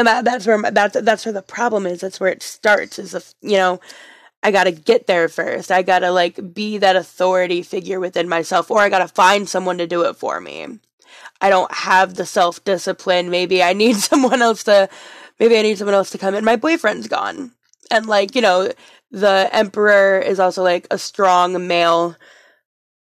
and 0.00 0.06
that 0.06 0.24
that's 0.24 0.46
where 0.46 0.70
that's 0.70 1.00
that's 1.00 1.26
where 1.26 1.32
the 1.32 1.42
problem 1.42 1.86
is. 1.86 2.00
That's 2.00 2.18
where 2.18 2.32
it 2.32 2.42
starts. 2.42 2.98
Is 2.98 3.14
if 3.14 3.34
you 3.42 3.56
know, 3.56 3.80
I 4.42 4.50
gotta 4.50 4.72
get 4.72 5.06
there 5.06 5.28
first. 5.28 5.70
I 5.70 5.82
gotta 5.82 6.10
like 6.10 6.54
be 6.54 6.78
that 6.78 6.96
authority 6.96 7.62
figure 7.62 8.00
within 8.00 8.28
myself, 8.28 8.70
or 8.70 8.80
I 8.80 8.88
gotta 8.88 9.08
find 9.08 9.48
someone 9.48 9.78
to 9.78 9.86
do 9.86 10.02
it 10.02 10.16
for 10.16 10.40
me. 10.40 10.66
I 11.40 11.50
don't 11.50 11.72
have 11.72 12.14
the 12.14 12.26
self 12.26 12.64
discipline. 12.64 13.30
Maybe 13.30 13.62
I 13.62 13.74
need 13.74 13.96
someone 14.10 14.42
else 14.42 14.64
to. 14.64 14.88
Maybe 15.38 15.58
I 15.58 15.62
need 15.62 15.78
someone 15.78 15.94
else 15.94 16.10
to 16.10 16.18
come 16.18 16.34
in. 16.34 16.44
My 16.44 16.56
boyfriend's 16.56 17.08
gone, 17.08 17.52
and 17.90 18.06
like 18.06 18.34
you 18.34 18.40
know, 18.40 18.72
the 19.10 19.50
emperor 19.52 20.18
is 20.18 20.40
also 20.40 20.62
like 20.62 20.86
a 20.90 20.98
strong 20.98 21.66
male 21.66 22.16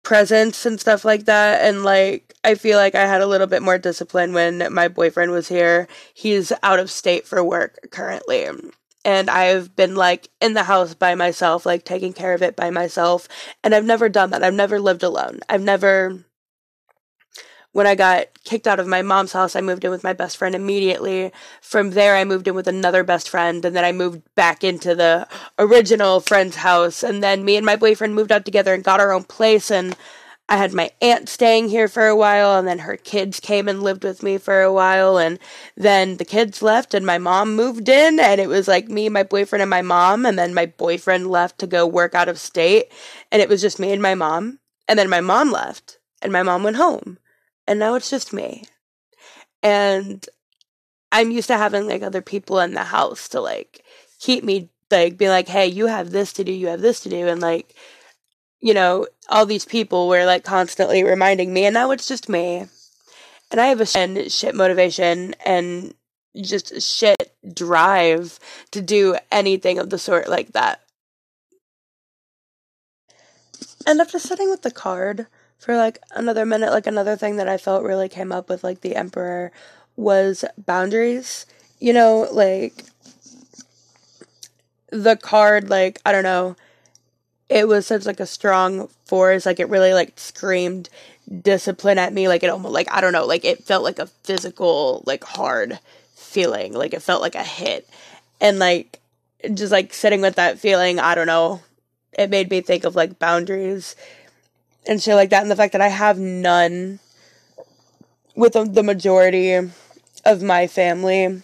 presence 0.03 0.65
and 0.65 0.79
stuff 0.79 1.03
like 1.03 1.25
that. 1.25 1.61
And 1.65 1.83
like, 1.83 2.34
I 2.45 2.55
feel 2.55 2.77
like 2.77 2.93
I 2.93 3.07
had 3.07 3.21
a 3.21 3.27
little 3.27 3.47
bit 3.47 3.63
more 3.63 3.79
discipline 3.79 4.31
when 4.33 4.71
my 4.71 4.87
boyfriend 4.87 5.31
was 5.31 5.47
here. 5.47 5.87
He's 6.13 6.53
out 6.61 6.79
of 6.79 6.91
state 6.91 7.27
for 7.27 7.43
work 7.43 7.89
currently. 7.91 8.47
And 9.03 9.29
I've 9.29 9.75
been 9.75 9.95
like 9.95 10.29
in 10.39 10.53
the 10.53 10.63
house 10.63 10.93
by 10.93 11.15
myself, 11.15 11.65
like 11.65 11.83
taking 11.83 12.13
care 12.13 12.33
of 12.33 12.43
it 12.43 12.55
by 12.55 12.69
myself. 12.69 13.27
And 13.63 13.73
I've 13.73 13.85
never 13.85 14.09
done 14.09 14.29
that. 14.29 14.43
I've 14.43 14.53
never 14.53 14.79
lived 14.79 15.03
alone. 15.03 15.39
I've 15.49 15.61
never 15.61 16.23
when 17.75 17.87
I 17.87 17.95
got 17.95 18.27
kicked 18.45 18.67
out 18.67 18.79
of 18.79 18.87
my 18.87 19.01
mom's 19.01 19.33
house, 19.33 19.53
I 19.53 19.59
moved 19.59 19.83
in 19.83 19.91
with 19.91 20.01
my 20.01 20.13
best 20.13 20.37
friend 20.37 20.55
immediately. 20.55 21.33
From 21.59 21.91
there, 21.91 22.15
I 22.15 22.23
moved 22.23 22.47
in 22.47 22.55
with 22.55 22.69
another 22.69 23.03
best 23.03 23.27
friend, 23.27 23.65
and 23.65 23.75
then 23.75 23.83
I 23.83 23.91
moved 23.91 24.21
back 24.33 24.63
into 24.63 24.95
the 24.95 25.27
original 25.59 26.21
friend's 26.21 26.55
house. 26.55 27.03
And 27.03 27.21
then 27.21 27.43
me 27.43 27.57
and 27.57 27.65
my 27.65 27.75
boyfriend 27.75 28.15
moved 28.15 28.31
out 28.31 28.45
together 28.45 28.73
and 28.73 28.81
got 28.81 29.01
our 29.01 29.11
own 29.11 29.25
place. 29.25 29.69
And 29.71 29.97
I 30.47 30.57
had 30.57 30.73
my 30.73 30.91
aunt 31.01 31.27
staying 31.27 31.69
here 31.69 31.87
for 31.87 32.07
a 32.07 32.15
while, 32.15 32.57
and 32.57 32.67
then 32.67 32.79
her 32.79 32.97
kids 32.97 33.39
came 33.39 33.67
and 33.67 33.81
lived 33.81 34.03
with 34.03 34.21
me 34.21 34.37
for 34.37 34.61
a 34.61 34.71
while. 34.71 35.17
And 35.17 35.39
then 35.75 36.17
the 36.17 36.25
kids 36.25 36.61
left, 36.61 36.93
and 36.93 37.05
my 37.05 37.17
mom 37.17 37.55
moved 37.55 37.89
in, 37.89 38.19
and 38.19 38.39
it 38.39 38.47
was 38.47 38.67
like 38.67 38.87
me, 38.87 39.09
my 39.09 39.23
boyfriend, 39.23 39.61
and 39.61 39.69
my 39.69 39.81
mom. 39.81 40.25
And 40.25 40.37
then 40.37 40.53
my 40.53 40.67
boyfriend 40.67 41.27
left 41.27 41.57
to 41.59 41.67
go 41.67 41.87
work 41.87 42.13
out 42.13 42.29
of 42.29 42.39
state, 42.39 42.91
and 43.31 43.41
it 43.41 43.49
was 43.49 43.61
just 43.61 43.79
me 43.79 43.91
and 43.91 44.01
my 44.01 44.13
mom. 44.13 44.59
And 44.87 44.99
then 44.99 45.09
my 45.09 45.21
mom 45.21 45.51
left, 45.51 45.97
and 46.21 46.31
my 46.31 46.43
mom 46.43 46.63
went 46.63 46.77
home 46.77 47.17
and 47.67 47.79
now 47.79 47.95
it's 47.95 48.09
just 48.09 48.33
me. 48.33 48.65
And 49.63 50.25
I'm 51.11 51.31
used 51.31 51.47
to 51.47 51.57
having 51.57 51.87
like 51.87 52.03
other 52.03 52.21
people 52.21 52.59
in 52.59 52.73
the 52.73 52.83
house 52.83 53.29
to 53.29 53.41
like 53.41 53.83
keep 54.19 54.43
me 54.43 54.69
like 54.91 55.17
be 55.17 55.29
like, 55.29 55.47
hey, 55.47 55.67
you 55.67 55.87
have 55.87 56.11
this 56.11 56.33
to 56.33 56.43
do, 56.43 56.51
you 56.51 56.67
have 56.67 56.81
this 56.81 56.99
to 57.01 57.09
do, 57.09 57.27
and 57.27 57.41
like, 57.41 57.75
you 58.59 58.73
know, 58.73 59.07
all 59.29 59.46
these 59.46 59.65
people 59.65 60.08
were 60.08 60.25
like 60.25 60.44
constantly 60.44 61.03
reminding 61.03 61.53
me, 61.53 61.65
and 61.65 61.74
now 61.74 61.91
it's 61.91 62.08
just 62.08 62.29
me. 62.29 62.65
And 63.51 63.62
I 63.62 63.67
have 63.67 63.82
a 63.82 63.86
shit 64.29 64.55
motivation 64.55 65.36
and 65.46 65.94
just 66.36 66.82
shit 66.82 67.34
drive 67.53 68.39
to 68.72 68.82
do 68.82 69.15
anything 69.32 69.79
of 69.79 69.89
the 69.89 69.98
sort 69.98 70.27
like 70.27 70.53
that. 70.53 70.82
And 73.88 74.01
after 74.01 74.20
sitting 74.20 74.50
with 74.50 74.63
the 74.63 74.72
card 74.72 75.27
for 75.58 75.77
like 75.77 76.00
another 76.12 76.46
minute, 76.46 76.72
like 76.72 76.88
another 76.88 77.15
thing 77.15 77.38
that 77.38 77.48
I 77.48 77.58
felt 77.58 77.84
really 77.84 78.10
came 78.10 78.32
up 78.32 78.50
with 78.50 78.63
like 78.63 78.82
the 78.82 78.96
Emperor 78.96 79.51
was 79.96 80.44
boundaries. 80.58 81.46
You 81.79 81.94
know, 81.94 82.27
like 82.32 82.86
the 84.89 85.15
card, 85.15 85.70
like, 85.70 86.00
I 86.05 86.12
don't 86.12 86.24
know, 86.24 86.55
it 87.50 87.67
was 87.67 87.86
such 87.88 88.05
like 88.05 88.20
a 88.20 88.25
strong 88.25 88.89
force, 89.05 89.45
like 89.45 89.59
it 89.59 89.69
really 89.69 89.93
like 89.93 90.19
screamed 90.19 90.89
discipline 91.41 91.97
at 91.97 92.13
me, 92.13 92.27
like 92.27 92.43
it 92.43 92.50
almost 92.50 92.74
like 92.74 92.91
I 92.91 93.01
don't 93.01 93.13
know, 93.13 93.25
like 93.25 93.45
it 93.45 93.63
felt 93.63 93.83
like 93.83 94.00
a 94.00 94.07
physical, 94.07 95.03
like 95.05 95.24
hard 95.24 95.79
feeling. 96.15 96.74
Like 96.74 96.93
it 96.93 97.01
felt 97.01 97.21
like 97.21 97.35
a 97.35 97.43
hit. 97.43 97.88
And 98.41 98.59
like 98.59 99.00
just 99.53 99.71
like 99.71 99.93
sitting 99.93 100.21
with 100.21 100.35
that 100.35 100.59
feeling, 100.59 101.00
I 101.00 101.15
don't 101.15 101.27
know, 101.27 101.62
it 102.13 102.29
made 102.29 102.50
me 102.50 102.62
think 102.62 102.83
of 102.83 102.95
like 102.95 103.19
boundaries 103.19 103.95
and 104.88 105.01
shit 105.01 105.15
like 105.15 105.29
that 105.31 105.41
and 105.41 105.51
the 105.51 105.55
fact 105.55 105.74
that 105.74 105.81
I 105.81 105.88
have 105.88 106.19
none 106.19 107.00
with 108.35 108.53
the 108.53 108.83
majority 108.83 109.53
of 109.53 110.43
my 110.43 110.67
family. 110.67 111.41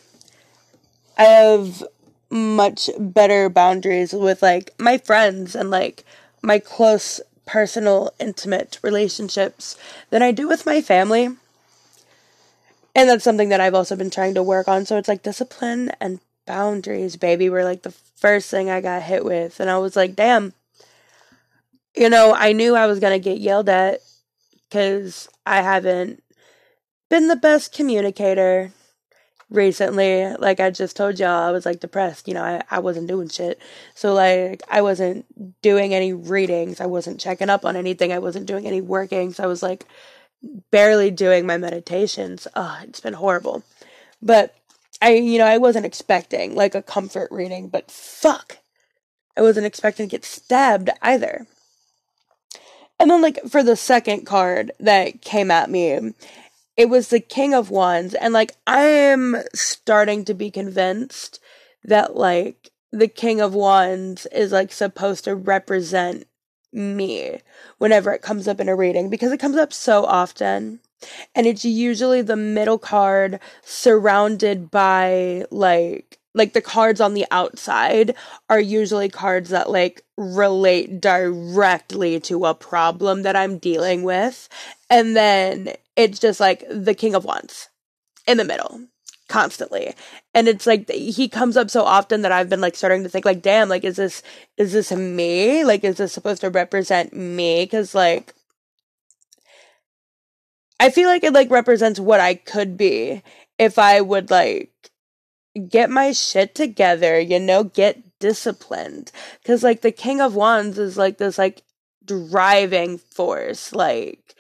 I 1.18 1.24
have 1.24 1.84
much 2.30 2.90
better 2.98 3.50
boundaries 3.50 4.14
with 4.14 4.42
like 4.42 4.72
my 4.80 4.98
friends 4.98 5.56
and 5.56 5.70
like 5.70 6.06
my 6.42 6.60
close 6.60 7.20
personal 7.52 8.14
intimate 8.18 8.80
relationships 8.82 9.78
than 10.10 10.24
I 10.24 10.32
do 10.32 10.48
with 10.48 10.66
my 10.66 10.80
family. 10.80 11.26
And 12.96 13.10
that's 13.10 13.26
something 13.26 13.50
that 13.50 13.60
I've 13.60 13.76
also 13.76 13.98
been 13.98 14.10
trying 14.10 14.36
to 14.36 14.44
work 14.44 14.70
on. 14.70 14.86
So 14.86 14.98
it's 14.98 15.10
like 15.10 15.22
discipline 15.22 15.92
and 16.00 16.22
boundaries, 16.46 17.18
baby, 17.18 17.50
were 17.50 17.66
like 17.66 17.82
the 17.82 17.92
first 17.92 18.50
thing 18.50 18.70
I 18.70 18.80
got 18.80 19.04
hit 19.04 19.26
with. 19.26 19.60
And 19.60 19.70
I 19.70 19.80
was 19.80 19.98
like, 19.98 20.16
damn. 20.16 20.54
You 21.94 22.10
know, 22.10 22.34
I 22.34 22.54
knew 22.54 22.74
I 22.74 22.88
was 22.88 23.02
going 23.02 23.20
to 23.20 23.30
get 23.30 23.42
yelled 23.42 23.68
at 23.68 24.00
because 24.70 25.28
I 25.46 25.62
haven't 25.62 26.24
been 27.10 27.28
the 27.28 27.36
best 27.36 27.74
communicator 27.74 28.72
recently. 29.52 30.34
Like 30.38 30.60
I 30.60 30.72
just 30.72 30.96
told 30.96 31.20
y'all, 31.20 31.44
I 31.44 31.52
was 31.52 31.66
like 31.66 31.80
depressed. 31.80 32.28
You 32.28 32.34
know, 32.34 32.44
I, 32.44 32.62
I 32.72 32.80
wasn't 32.80 33.08
doing 33.08 33.30
shit. 33.30 33.62
So, 33.94 34.14
like, 34.14 34.64
I 34.70 34.82
wasn't 34.82 35.26
doing 35.62 35.94
any 35.94 36.14
readings. 36.14 36.82
I 36.82 36.88
wasn't 36.88 37.20
checking 37.20 37.50
up 37.50 37.66
on 37.66 37.76
anything. 37.76 38.12
I 38.12 38.20
wasn't 38.20 38.48
doing 38.48 38.66
any 38.66 38.82
working. 38.82 39.34
So 39.34 39.44
I 39.44 39.48
was 39.48 39.62
like, 39.62 39.86
barely 40.72 41.12
doing 41.12 41.46
my 41.46 41.58
meditations. 41.58 42.48
Oh, 42.56 42.80
it's 42.84 43.02
been 43.02 43.14
horrible. 43.14 43.64
But 44.22 44.56
I, 45.02 45.16
you 45.16 45.38
know, 45.38 45.46
I 45.46 45.58
wasn't 45.58 45.86
expecting 45.86 46.56
like 46.56 46.74
a 46.74 46.82
comfort 46.82 47.30
reading, 47.32 47.68
but 47.68 47.92
fuck. 47.92 48.58
I 49.38 49.42
wasn't 49.42 49.66
expecting 49.66 50.08
to 50.08 50.12
get 50.12 50.26
stabbed 50.26 50.90
either. 51.02 51.48
And 53.00 53.10
then, 53.10 53.22
like, 53.22 53.40
for 53.50 53.64
the 53.64 53.76
second 53.76 54.26
card 54.26 54.72
that 54.80 55.22
came 55.22 55.50
at 55.50 55.72
me, 55.72 56.14
it 56.78 56.90
was 56.90 57.10
the 57.10 57.20
King 57.20 57.54
of 57.54 57.70
Wands. 57.70 58.14
And, 58.14 58.34
like, 58.34 58.54
I 58.66 58.82
am 58.84 59.38
starting 59.54 60.26
to 60.26 60.34
be 60.34 60.52
convinced 60.52 61.40
that, 61.84 62.16
like, 62.16 62.72
the 62.92 63.08
King 63.08 63.42
of 63.42 63.54
Wands 63.54 64.26
is, 64.28 64.52
like, 64.52 64.72
supposed 64.72 65.26
to 65.26 65.36
represent 65.36 66.26
me 66.74 67.42
whenever 67.78 68.14
it 68.14 68.22
comes 68.22 68.48
up 68.48 68.60
in 68.60 68.70
a 68.70 68.76
reading 68.76 69.10
because 69.10 69.32
it 69.32 69.40
comes 69.40 69.58
up 69.58 69.74
so 69.74 70.06
often. 70.06 70.80
And 71.36 71.48
it's 71.48 71.66
usually 71.66 72.22
the 72.22 72.36
middle 72.36 72.78
card 72.78 73.40
surrounded 73.64 74.70
by 74.70 75.46
like 75.50 76.20
like 76.34 76.54
the 76.54 76.62
cards 76.62 77.02
on 77.02 77.14
the 77.14 77.26
outside 77.32 78.16
are 78.50 78.60
usually 78.60 79.10
cards 79.10 79.50
that 79.50 79.70
like 79.70 80.06
relate 80.18 81.02
directly 81.02 82.20
to 82.22 82.46
a 82.46 82.54
problem 82.54 83.24
that 83.24 83.36
I'm 83.36 83.58
dealing 83.58 84.04
with. 84.04 84.48
And 84.90 85.16
then 85.16 85.74
it's 86.04 86.20
just 86.20 86.40
like 86.40 86.64
the 86.70 86.94
King 86.94 87.16
of 87.16 87.26
Wands 87.26 87.70
in 88.28 88.38
the 88.38 88.44
middle 88.44 88.82
constantly. 89.32 89.96
And 90.34 90.48
it's 90.48 90.68
like 90.68 90.90
he 90.92 91.30
comes 91.30 91.56
up 91.56 91.72
so 91.72 91.84
often 91.84 92.22
that 92.22 92.34
i've 92.34 92.50
been 92.50 92.60
like 92.60 92.76
starting 92.76 93.04
to 93.04 93.10
think 93.10 93.24
like 93.24 93.42
damn 93.42 93.70
like 93.70 93.86
is 93.86 93.96
this 93.96 94.22
is 94.58 94.74
this 94.74 94.92
me? 94.92 95.64
Like 95.64 95.84
is 95.84 95.98
this 95.98 96.14
supposed 96.14 96.42
to 96.42 96.50
represent 96.50 97.14
me? 97.14 97.64
Because 97.64 97.96
like 97.96 98.34
i 100.80 100.90
feel 100.90 101.08
like 101.08 101.24
it 101.24 101.34
like 101.34 101.50
represents 101.50 102.00
what 102.00 102.20
i 102.20 102.34
could 102.34 102.76
be 102.76 103.22
if 103.58 103.78
i 103.80 104.02
would 104.02 104.32
like 104.32 104.74
get 105.70 105.90
my 105.90 106.12
shit 106.12 106.56
together 106.56 107.20
you 107.20 107.40
know 107.40 107.64
get 107.64 108.20
disciplined. 108.20 109.12
Because 109.42 109.64
like 109.64 109.82
the 109.82 109.92
king 109.92 110.20
of 110.20 110.36
wands 110.36 110.78
is 110.78 110.98
like 110.98 111.18
this 111.18 111.38
like 111.38 111.64
driving 112.06 112.98
force 112.98 113.74
like 113.74 114.36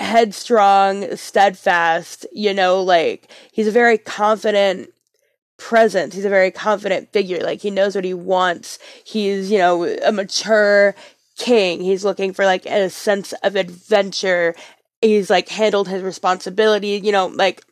headstrong, 0.00 1.16
steadfast, 1.16 2.26
you 2.32 2.54
know, 2.54 2.82
like 2.82 3.30
he's 3.52 3.66
a 3.66 3.72
very 3.72 3.98
confident 3.98 4.90
presence. 5.56 6.14
He's 6.14 6.24
a 6.24 6.30
very 6.30 6.50
confident 6.50 7.12
figure. 7.12 7.40
Like 7.40 7.60
he 7.60 7.70
knows 7.70 7.94
what 7.94 8.04
he 8.04 8.14
wants. 8.14 8.78
He's, 9.04 9.50
you 9.50 9.58
know, 9.58 9.84
a 9.84 10.12
mature 10.12 10.94
king. 11.36 11.80
He's 11.82 12.04
looking 12.04 12.32
for 12.32 12.44
like 12.44 12.64
a 12.66 12.88
sense 12.90 13.32
of 13.42 13.56
adventure. 13.56 14.54
He's 15.02 15.30
like 15.30 15.48
handled 15.48 15.88
his 15.88 16.02
responsibility, 16.02 17.00
you 17.02 17.12
know, 17.12 17.26
like 17.26 17.64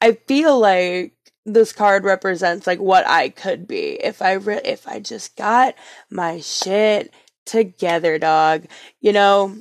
I 0.00 0.12
feel 0.12 0.58
like 0.58 1.14
this 1.44 1.72
card 1.72 2.04
represents 2.04 2.66
like 2.66 2.78
what 2.78 3.06
I 3.06 3.28
could 3.28 3.66
be 3.66 3.98
if 4.02 4.22
I 4.22 4.34
re- 4.34 4.60
if 4.64 4.86
I 4.86 5.00
just 5.00 5.36
got 5.36 5.74
my 6.10 6.40
shit 6.40 7.12
together, 7.44 8.18
dog. 8.18 8.66
You 9.00 9.12
know, 9.12 9.56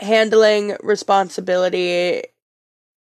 handling 0.00 0.76
responsibility 0.82 2.22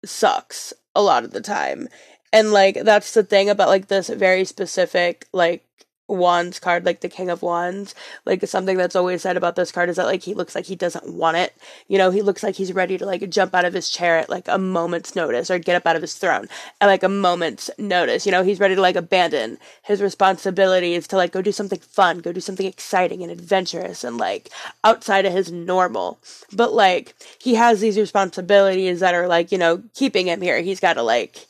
sucks 0.05 0.73
a 0.95 1.03
lot 1.03 1.25
of 1.25 1.33
the 1.33 1.41
time. 1.41 1.89
And 2.33 2.53
like 2.53 2.83
that's 2.83 3.15
the 3.15 3.23
thing 3.23 3.49
about 3.49 3.69
like 3.69 3.89
this 3.89 4.09
very 4.09 4.45
specific 4.45 5.27
like 5.33 5.65
wands 6.07 6.59
card, 6.59 6.85
like 6.85 7.01
the 7.01 7.09
King 7.09 7.31
of 7.31 7.43
Wands. 7.43 7.95
Like 8.25 8.47
something 8.47 8.77
that's 8.77 8.97
always 8.97 9.23
said 9.23 9.37
about 9.37 9.57
this 9.57 9.73
card 9.73 9.89
is 9.89 9.97
that 9.97 10.07
like 10.07 10.23
he 10.23 10.35
looks 10.35 10.55
like 10.55 10.67
he 10.67 10.77
doesn't 10.77 11.13
want 11.13 11.37
it. 11.37 11.55
You 11.89 11.99
know, 11.99 12.11
he 12.11 12.23
looks 12.23 12.43
like 12.43 12.57
he's 12.57 12.73
ready 12.73 12.99
to 12.99 13.07
like 13.07 13.29
jump 13.31 13.55
out 13.55 13.65
of 13.65 13.75
his 13.75 13.89
chair 13.91 14.19
at 14.19 14.29
like 14.29 14.47
a 14.49 14.59
moment's 14.59 15.17
notice 15.17 15.51
or 15.51 15.59
get 15.59 15.77
up 15.77 15.87
out 15.87 15.97
of 15.97 16.03
his 16.03 16.15
throne 16.15 16.49
at 16.81 16.87
like 16.87 17.03
a 17.03 17.09
moment's 17.09 17.71
notice. 17.79 18.27
You 18.27 18.33
know, 18.33 18.43
he's 18.43 18.61
ready 18.61 18.75
to 18.75 18.81
like 18.81 18.97
abandon 18.97 19.59
his 19.83 20.03
responsibilities 20.03 21.07
to 21.09 21.17
like 21.17 21.33
go 21.33 21.43
do 21.43 21.53
something 21.53 21.81
fun, 21.81 22.19
go 22.19 22.33
do 22.33 22.41
something 22.41 22.67
exciting 22.67 23.23
and 23.23 23.33
adventurous 23.33 24.05
and 24.05 24.19
like 24.19 24.51
outside 24.83 25.27
of 25.27 25.33
his 25.33 25.51
normal. 25.51 26.19
But 26.53 26.73
like 26.73 27.15
he 27.39 27.55
has 27.55 27.81
these 27.81 27.99
responsibilities 27.99 29.01
that 29.01 29.15
are 29.15 29.27
like, 29.27 29.53
you 29.53 29.59
know, 29.59 29.83
keeping 29.95 30.27
him 30.27 30.43
here. 30.43 30.61
He's 30.61 30.81
got 30.81 30.95
to 30.95 31.03
like 31.03 31.47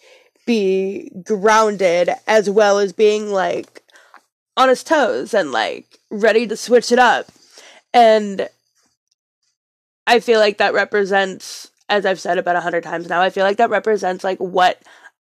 be 0.47 1.11
grounded 1.25 2.11
as 2.27 2.51
well 2.51 2.79
as 2.79 2.93
being 2.93 3.31
like 3.33 3.84
on 4.57 4.69
his 4.69 4.85
toes 4.85 5.35
and 5.35 5.53
like 5.53 5.99
ready 6.11 6.47
to 6.47 6.57
switch 6.57 6.93
it 6.93 6.99
up. 6.99 7.27
And 7.93 8.49
I 10.07 10.21
feel 10.21 10.41
like 10.41 10.59
that 10.59 10.75
represents, 10.75 11.71
as 11.89 12.05
I've 12.05 12.21
said 12.21 12.39
about 12.39 12.57
a 12.57 12.61
hundred 12.61 12.85
times 12.85 13.09
now, 13.09 13.21
I 13.21 13.31
feel 13.31 13.45
like 13.45 13.57
that 13.57 13.71
represents 13.71 14.25
like 14.25 14.39
what 14.39 14.83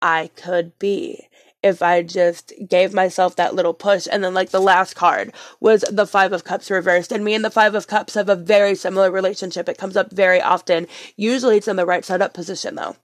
I 0.02 0.30
could 0.36 0.78
be 0.80 1.28
if 1.64 1.82
I 1.82 2.04
just 2.04 2.52
gave 2.68 2.94
myself 2.94 3.38
that 3.38 3.56
little 3.56 3.74
push. 3.74 4.06
And 4.12 4.24
then, 4.24 4.34
like, 4.34 4.50
the 4.50 4.60
last 4.60 4.96
card 4.96 5.34
was 5.62 5.86
the 5.90 6.06
Five 6.06 6.34
of 6.34 6.44
Cups 6.44 6.70
reversed. 6.70 7.12
And 7.12 7.24
me 7.24 7.34
and 7.34 7.44
the 7.44 7.50
Five 7.50 7.74
of 7.74 7.88
Cups 7.88 8.16
have 8.16 8.28
a 8.28 8.36
very 8.36 8.76
similar 8.76 9.10
relationship. 9.10 9.70
It 9.70 9.78
comes 9.78 9.96
up 9.96 10.12
very 10.12 10.42
often. 10.42 10.88
Usually 11.16 11.58
it's 11.58 11.70
in 11.70 11.78
the 11.78 11.86
right 11.86 12.04
side 12.04 12.22
up 12.22 12.34
position, 12.34 12.76
though. 12.76 12.98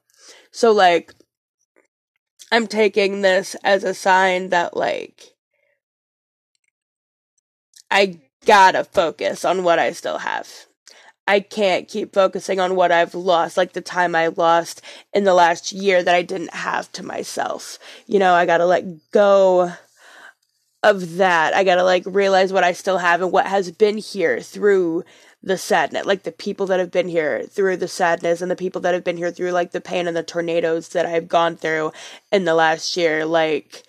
So, 0.52 0.74
like, 0.74 1.14
I'm 2.52 2.68
taking 2.68 3.22
this 3.22 3.56
as 3.64 3.86
a 3.86 3.94
sign 3.94 4.50
that, 4.50 4.76
like, 4.76 5.36
I 7.92 8.20
gotta 8.46 8.84
focus 8.84 9.44
on 9.46 9.64
what 9.64 9.80
I 9.80 9.92
still 9.92 10.20
have. 10.20 10.48
I 11.28 11.42
can't 11.42 11.88
keep 11.88 12.14
focusing 12.14 12.60
on 12.60 12.76
what 12.76 12.92
I've 12.92 13.14
lost, 13.14 13.56
like 13.56 13.74
the 13.74 13.82
time 13.82 14.16
I 14.16 14.28
lost 14.28 14.82
in 15.14 15.26
the 15.26 15.34
last 15.36 15.72
year 15.72 16.02
that 16.02 16.16
I 16.16 16.24
didn't 16.24 16.54
have 16.54 16.92
to 16.94 17.04
myself. 17.04 17.78
You 18.08 18.18
know, 18.18 18.34
I 18.34 18.48
gotta 18.48 18.66
let 18.66 19.12
go 19.12 19.74
of 20.82 21.18
that. 21.18 21.54
I 21.54 21.64
gotta 21.64 21.84
like 21.84 22.04
realize 22.06 22.52
what 22.52 22.64
I 22.64 22.72
still 22.72 22.98
have 22.98 23.22
and 23.22 23.32
what 23.32 23.46
has 23.46 23.72
been 23.72 23.98
here 23.98 24.42
through 24.42 25.04
the 25.42 25.58
sadness, 25.58 26.06
like 26.06 26.24
the 26.24 26.32
people 26.32 26.66
that 26.68 26.80
have 26.80 26.92
been 26.92 27.08
here 27.08 27.44
through 27.44 27.78
the 27.78 27.88
sadness 27.88 28.42
and 28.42 28.50
the 28.52 28.56
people 28.56 28.82
that 28.82 28.94
have 28.94 29.04
been 29.04 29.18
here 29.18 29.32
through 29.32 29.52
like 29.52 29.72
the 29.72 29.82
pain 29.82 30.08
and 30.08 30.18
the 30.18 30.24
tornadoes 30.24 30.90
that 30.90 31.06
I've 31.06 31.28
gone 31.28 31.56
through 31.56 31.92
in 32.32 32.46
the 32.46 32.56
last 32.56 32.98
year. 32.98 33.26
Like 33.26 33.84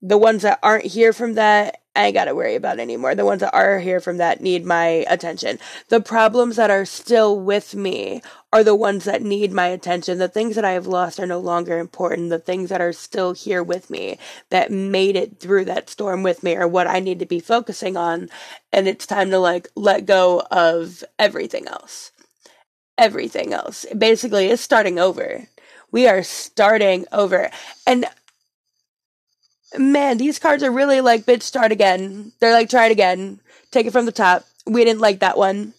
the 0.00 0.18
ones 0.18 0.42
that 0.42 0.58
aren't 0.62 0.86
here 0.86 1.12
from 1.12 1.34
that 1.34 1.80
I 1.98 2.06
ain't 2.06 2.14
got 2.14 2.26
to 2.26 2.34
worry 2.34 2.54
about 2.54 2.78
anymore. 2.78 3.16
The 3.16 3.24
ones 3.24 3.40
that 3.40 3.52
are 3.52 3.80
here 3.80 3.98
from 3.98 4.18
that 4.18 4.40
need 4.40 4.64
my 4.64 5.04
attention. 5.08 5.58
The 5.88 6.00
problems 6.00 6.54
that 6.54 6.70
are 6.70 6.84
still 6.84 7.40
with 7.40 7.74
me 7.74 8.22
are 8.52 8.62
the 8.62 8.76
ones 8.76 9.02
that 9.02 9.20
need 9.20 9.52
my 9.52 9.66
attention. 9.66 10.18
The 10.18 10.28
things 10.28 10.54
that 10.54 10.64
I 10.64 10.70
have 10.72 10.86
lost 10.86 11.18
are 11.18 11.26
no 11.26 11.40
longer 11.40 11.80
important. 11.80 12.30
The 12.30 12.38
things 12.38 12.68
that 12.68 12.80
are 12.80 12.92
still 12.92 13.32
here 13.32 13.64
with 13.64 13.90
me 13.90 14.16
that 14.50 14.70
made 14.70 15.16
it 15.16 15.40
through 15.40 15.64
that 15.64 15.90
storm 15.90 16.22
with 16.22 16.44
me 16.44 16.54
are 16.54 16.68
what 16.68 16.86
I 16.86 17.00
need 17.00 17.18
to 17.18 17.26
be 17.26 17.40
focusing 17.40 17.96
on. 17.96 18.28
And 18.72 18.86
it's 18.86 19.04
time 19.04 19.30
to 19.30 19.40
like 19.40 19.66
let 19.74 20.06
go 20.06 20.44
of 20.52 21.02
everything 21.18 21.66
else. 21.66 22.12
Everything 22.96 23.52
else. 23.52 23.86
Basically, 23.96 24.46
it's 24.46 24.62
starting 24.62 25.00
over. 25.00 25.48
We 25.90 26.06
are 26.06 26.22
starting 26.22 27.06
over. 27.10 27.50
And 27.88 28.06
man, 29.76 30.18
these 30.18 30.38
cards 30.38 30.62
are 30.62 30.70
really 30.70 31.00
like, 31.00 31.26
bitch, 31.26 31.42
start 31.42 31.72
again. 31.72 32.32
They're 32.40 32.52
like, 32.52 32.70
try 32.70 32.86
it 32.86 32.92
again. 32.92 33.40
Take 33.70 33.86
it 33.86 33.92
from 33.92 34.06
the 34.06 34.12
top. 34.12 34.44
We 34.66 34.84
didn't 34.84 35.00
like 35.00 35.20
that 35.20 35.36
one. 35.36 35.74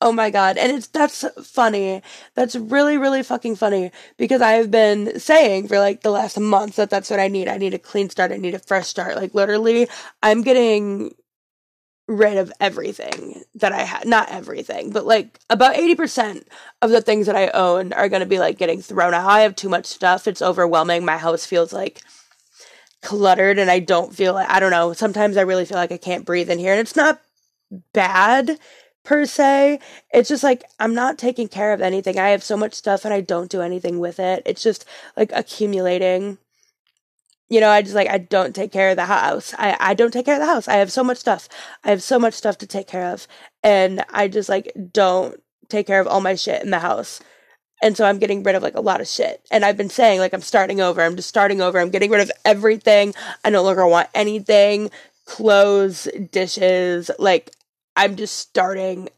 Oh 0.00 0.12
my 0.12 0.30
god. 0.30 0.56
And 0.56 0.70
it's, 0.72 0.86
that's 0.86 1.24
funny. 1.44 2.02
That's 2.34 2.54
really, 2.54 2.96
really 2.96 3.22
fucking 3.24 3.56
funny 3.56 3.90
because 4.16 4.40
I've 4.40 4.70
been 4.70 5.18
saying 5.18 5.66
for 5.66 5.78
like 5.78 6.02
the 6.02 6.10
last 6.10 6.38
month 6.38 6.76
that 6.76 6.88
that's 6.88 7.10
what 7.10 7.18
I 7.18 7.26
need. 7.26 7.48
I 7.48 7.58
need 7.58 7.74
a 7.74 7.78
clean 7.78 8.08
start. 8.08 8.30
I 8.30 8.36
need 8.36 8.54
a 8.54 8.60
fresh 8.60 8.86
start. 8.86 9.16
Like 9.16 9.34
literally, 9.34 9.88
I'm 10.22 10.42
getting 10.42 11.14
rid 12.06 12.38
of 12.38 12.52
everything 12.60 13.42
that 13.56 13.72
I 13.72 13.82
had. 13.82 14.06
Not 14.06 14.30
everything, 14.30 14.90
but 14.90 15.04
like 15.04 15.40
about 15.50 15.74
80% 15.74 16.44
of 16.80 16.90
the 16.90 17.02
things 17.02 17.26
that 17.26 17.36
I 17.36 17.48
own 17.48 17.92
are 17.92 18.08
going 18.08 18.20
to 18.20 18.26
be 18.26 18.38
like 18.38 18.56
getting 18.56 18.80
thrown 18.80 19.14
out. 19.14 19.28
I 19.28 19.40
have 19.40 19.56
too 19.56 19.68
much 19.68 19.86
stuff. 19.86 20.28
It's 20.28 20.40
overwhelming. 20.40 21.04
My 21.04 21.18
house 21.18 21.44
feels 21.44 21.72
like 21.72 22.02
cluttered 23.02 23.58
and 23.58 23.70
I 23.70 23.78
don't 23.78 24.14
feel 24.14 24.34
like, 24.34 24.48
I 24.48 24.60
don't 24.60 24.70
know, 24.70 24.92
sometimes 24.92 25.36
I 25.36 25.42
really 25.42 25.64
feel 25.64 25.76
like 25.76 25.92
I 25.92 25.98
can't 25.98 26.24
breathe 26.24 26.50
in 26.50 26.58
here. 26.58 26.72
And 26.72 26.80
it's 26.80 26.96
not 26.96 27.20
bad 27.92 28.58
per 29.04 29.24
se. 29.24 29.80
It's 30.12 30.28
just 30.28 30.42
like 30.42 30.64
I'm 30.78 30.94
not 30.94 31.18
taking 31.18 31.48
care 31.48 31.72
of 31.72 31.80
anything. 31.80 32.18
I 32.18 32.28
have 32.28 32.42
so 32.42 32.56
much 32.56 32.74
stuff 32.74 33.04
and 33.04 33.14
I 33.14 33.20
don't 33.20 33.50
do 33.50 33.62
anything 33.62 33.98
with 33.98 34.20
it. 34.20 34.42
It's 34.44 34.62
just 34.62 34.84
like 35.16 35.30
accumulating. 35.32 36.38
You 37.48 37.60
know, 37.60 37.70
I 37.70 37.80
just 37.80 37.94
like 37.94 38.08
I 38.08 38.18
don't 38.18 38.54
take 38.54 38.72
care 38.72 38.90
of 38.90 38.96
the 38.96 39.06
house. 39.06 39.54
I 39.58 39.76
I 39.80 39.94
don't 39.94 40.12
take 40.12 40.26
care 40.26 40.34
of 40.34 40.40
the 40.40 40.46
house. 40.52 40.68
I 40.68 40.74
have 40.74 40.92
so 40.92 41.02
much 41.02 41.16
stuff. 41.16 41.48
I 41.84 41.90
have 41.90 42.02
so 42.02 42.18
much 42.18 42.34
stuff 42.34 42.58
to 42.58 42.66
take 42.66 42.86
care 42.86 43.06
of 43.06 43.26
and 43.62 44.04
I 44.10 44.28
just 44.28 44.48
like 44.48 44.72
don't 44.92 45.42
take 45.68 45.86
care 45.86 46.00
of 46.00 46.06
all 46.06 46.20
my 46.20 46.34
shit 46.34 46.62
in 46.62 46.70
the 46.70 46.80
house. 46.80 47.20
And 47.82 47.96
so 47.96 48.04
I'm 48.04 48.18
getting 48.18 48.42
rid 48.42 48.54
of 48.54 48.62
like 48.62 48.74
a 48.74 48.80
lot 48.80 49.00
of 49.00 49.06
shit. 49.06 49.40
And 49.50 49.64
I've 49.64 49.76
been 49.76 49.90
saying 49.90 50.20
like 50.20 50.32
I'm 50.32 50.40
starting 50.40 50.80
over. 50.80 51.02
I'm 51.02 51.16
just 51.16 51.28
starting 51.28 51.60
over. 51.60 51.78
I'm 51.78 51.90
getting 51.90 52.10
rid 52.10 52.20
of 52.20 52.32
everything. 52.44 53.14
I 53.44 53.50
no 53.50 53.62
longer 53.62 53.86
want 53.86 54.08
anything. 54.14 54.90
Clothes, 55.26 56.08
dishes, 56.30 57.10
like 57.18 57.50
I'm 57.94 58.16
just 58.16 58.36
starting 58.36 59.08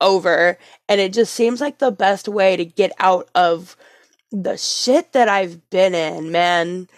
over. 0.00 0.58
And 0.88 1.00
it 1.00 1.12
just 1.12 1.34
seems 1.34 1.60
like 1.60 1.78
the 1.78 1.90
best 1.90 2.28
way 2.28 2.56
to 2.56 2.64
get 2.64 2.92
out 2.98 3.28
of 3.34 3.76
the 4.30 4.56
shit 4.56 5.12
that 5.12 5.28
I've 5.28 5.68
been 5.70 5.94
in, 5.94 6.30
man. 6.30 6.88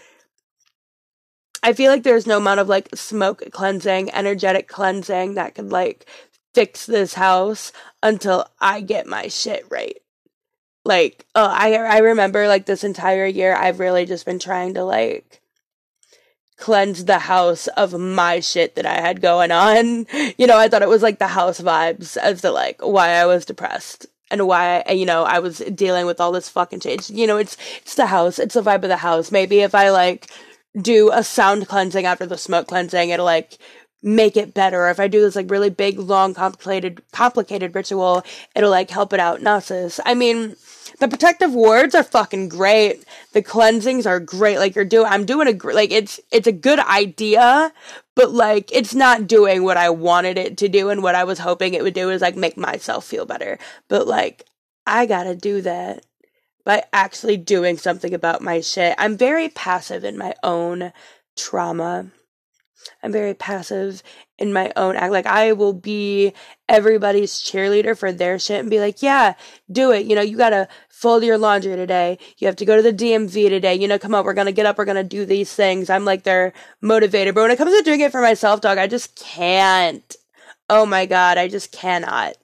I 1.62 1.73
feel 1.73 1.90
like 1.90 2.05
there's 2.05 2.26
no 2.26 2.38
amount 2.38 2.61
of 2.61 2.69
like 2.69 2.88
smoke 2.95 3.43
cleansing, 3.50 4.11
energetic 4.12 4.69
cleansing 4.69 5.35
that 5.35 5.55
could 5.55 5.71
like 5.71 6.07
fix 6.55 6.87
this 6.87 7.14
house 7.14 7.73
until 8.02 8.47
I 8.61 8.81
get 8.81 9.07
my 9.07 9.29
shit 9.29 9.64
right 9.71 9.99
like 10.85 11.27
uh, 11.35 11.55
I 11.57 11.75
I 11.75 11.99
remember 11.99 12.49
like 12.49 12.67
this 12.67 12.85
entire 12.85 13.27
year 13.27 13.55
I've 13.55 13.81
really 13.81 14.07
just 14.07 14.25
been 14.25 14.39
trying 14.39 14.75
to 14.75 14.85
like 14.85 15.41
cleanse 16.57 17.07
the 17.07 17.19
house 17.19 17.67
of 17.69 17.99
my 17.99 18.39
shit 18.41 18.75
that 18.77 18.87
I 18.87 19.01
had 19.01 19.21
going 19.21 19.51
on. 19.51 20.07
You 20.39 20.47
know, 20.47 20.57
I 20.57 20.69
thought 20.69 20.83
it 20.83 20.89
was 20.89 21.03
like 21.03 21.19
the 21.19 21.29
house 21.29 21.61
vibes 21.61 22.17
as 22.17 22.41
to 22.43 22.51
like 22.51 22.81
why 22.81 23.11
I 23.11 23.27
was 23.27 23.45
depressed 23.45 24.07
and 24.31 24.47
why 24.47 24.83
I, 24.87 24.93
you 24.93 25.05
know 25.05 25.25
I 25.25 25.39
was 25.41 25.59
dealing 25.59 26.07
with 26.07 26.21
all 26.21 26.33
this 26.33 26.49
fucking 26.49 26.81
change. 26.81 27.11
You 27.11 27.27
know, 27.27 27.37
it's 27.37 27.57
it's 27.83 27.95
the 27.95 28.07
house, 28.07 28.39
it's 28.39 28.55
the 28.55 28.63
vibe 28.63 28.83
of 28.83 28.89
the 28.89 28.97
house. 28.99 29.31
Maybe 29.31 29.61
if 29.61 29.75
I 29.75 29.90
like 29.90 30.31
do 30.81 31.11
a 31.12 31.23
sound 31.25 31.69
cleansing 31.69 32.07
after 32.07 32.27
the 32.27 32.38
smoke 32.38 32.69
cleansing, 32.69 33.11
it'll 33.11 33.27
like 33.27 33.59
make 34.03 34.37
it 34.37 34.55
better. 34.55 34.89
If 34.89 34.99
I 34.99 35.09
do 35.09 35.21
this 35.21 35.37
like 35.37 35.51
really 35.51 35.71
big, 35.71 35.99
long, 35.99 36.35
complicated, 36.35 37.03
complicated 37.13 37.75
ritual, 37.75 38.25
it'll 38.55 38.71
like 38.71 38.91
help 38.91 39.13
it 39.13 39.21
out. 39.21 39.43
Nonsense. 39.43 40.01
I 40.05 40.15
mean, 40.15 40.57
the 40.99 41.09
protective 41.09 41.53
wards 41.53 41.95
are 41.95 42.03
fucking 42.03 42.49
great. 42.49 43.05
The 43.33 43.43
cleansings 43.43 44.07
are 44.07 44.21
great. 44.21 44.59
Like 44.59 44.75
you're 44.75 44.85
doing, 44.85 45.07
I'm 45.11 45.27
doing 45.27 45.49
a 45.49 45.73
like 45.73 45.91
it's 45.91 46.21
it's 46.31 46.47
a 46.47 46.53
good 46.53 46.79
idea, 46.79 47.73
but 48.15 48.31
like 48.31 48.71
it's 48.73 48.95
not 48.95 49.27
doing 49.27 49.63
what 49.63 49.77
I 49.77 49.91
wanted 49.91 50.39
it 50.39 50.57
to 50.59 50.69
do 50.69 50.91
and 50.91 51.03
what 51.03 51.15
I 51.15 51.25
was 51.25 51.39
hoping 51.39 51.75
it 51.75 51.83
would 51.83 51.95
do 51.95 52.11
is 52.11 52.23
like 52.23 52.37
make 52.37 52.57
myself 52.57 53.05
feel 53.05 53.27
better. 53.27 53.59
But 53.89 54.07
like 54.07 54.45
I 54.87 55.07
gotta 55.07 55.35
do 55.35 55.61
that 55.63 56.05
by 56.65 56.85
actually 56.93 57.37
doing 57.37 57.79
something 57.79 58.13
about 58.15 58.43
my 58.43 58.61
shit. 58.61 58.95
I'm 58.99 59.17
very 59.17 59.49
passive 59.49 60.05
in 60.05 60.19
my 60.19 60.35
own 60.43 60.93
trauma. 61.37 62.11
I'm 63.03 63.12
very 63.12 63.35
passive 63.35 64.03
in 64.38 64.53
my 64.53 64.73
own 64.77 64.97
act. 64.97 65.12
Like 65.12 65.27
I 65.27 65.53
will 65.53 65.73
be 65.73 66.33
everybody's 66.69 67.33
cheerleader 67.33 67.97
for 67.97 68.12
their 68.12 68.38
shit 68.38 68.61
and 68.61 68.71
be 68.71 68.81
like, 68.81 69.03
yeah, 69.03 69.35
do 69.71 69.90
it. 69.93 70.07
You 70.07 70.14
know, 70.14 70.23
you 70.23 70.37
gotta 70.37 70.69
fold 70.88 71.25
your 71.25 71.38
laundry 71.38 71.77
today. 71.77 72.19
You 72.38 72.47
have 72.47 72.57
to 72.57 72.64
go 72.64 72.77
to 72.77 72.83
the 72.83 72.93
DMV 72.93 73.49
today. 73.49 73.75
You 73.75 73.88
know, 73.88 73.99
come 73.99 74.14
on, 74.14 74.25
we're 74.25 74.35
gonna 74.35 74.53
get 74.53 74.66
up, 74.66 74.79
we're 74.79 74.85
gonna 74.85 75.05
do 75.05 75.25
these 75.25 75.53
things. 75.53 75.90
I'm 75.90 76.05
like 76.05 76.25
their 76.25 76.53
motivator. 76.83 77.35
But 77.35 77.43
when 77.43 77.51
it 77.51 77.59
comes 77.59 77.77
to 77.77 77.83
doing 77.83 78.01
it 78.01 78.12
for 78.12 78.23
myself, 78.23 78.61
dog, 78.61 78.79
I 78.79 78.87
just 78.87 79.16
can't. 79.16 80.16
Oh 80.69 80.87
my 80.87 81.07
god, 81.07 81.38
I 81.38 81.49
just 81.49 81.73
cannot. 81.73 82.35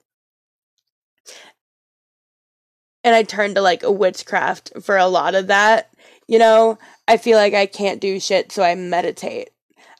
And 3.04 3.14
I 3.14 3.22
turn 3.22 3.54
to 3.54 3.60
like 3.60 3.82
witchcraft 3.84 4.72
for 4.82 4.96
a 4.96 5.06
lot 5.06 5.34
of 5.34 5.46
that. 5.46 5.90
You 6.26 6.40
know, 6.40 6.78
I 7.06 7.18
feel 7.18 7.38
like 7.38 7.54
I 7.54 7.66
can't 7.66 8.00
do 8.00 8.18
shit, 8.18 8.50
so 8.50 8.64
I 8.64 8.74
meditate 8.74 9.50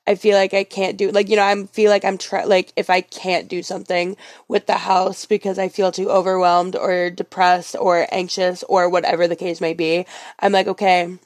I 0.06 0.14
feel 0.14 0.36
like 0.36 0.54
I 0.54 0.64
can't 0.64 0.96
do 0.96 1.10
like 1.10 1.28
you 1.28 1.36
know 1.36 1.42
I'm 1.42 1.66
feel 1.66 1.90
like 1.90 2.04
I'm 2.04 2.18
try 2.18 2.44
like 2.44 2.72
if 2.76 2.88
I 2.90 3.00
can't 3.00 3.48
do 3.48 3.62
something 3.62 4.16
with 4.48 4.66
the 4.66 4.78
house 4.78 5.26
because 5.26 5.58
I 5.58 5.68
feel 5.68 5.90
too 5.92 6.10
overwhelmed 6.10 6.76
or 6.76 7.10
depressed 7.10 7.76
or 7.78 8.06
anxious 8.12 8.62
or 8.64 8.88
whatever 8.88 9.26
the 9.26 9.36
case 9.36 9.60
may 9.60 9.74
be, 9.74 10.06
I'm 10.38 10.52
like 10.52 10.66
okay, 10.68 11.18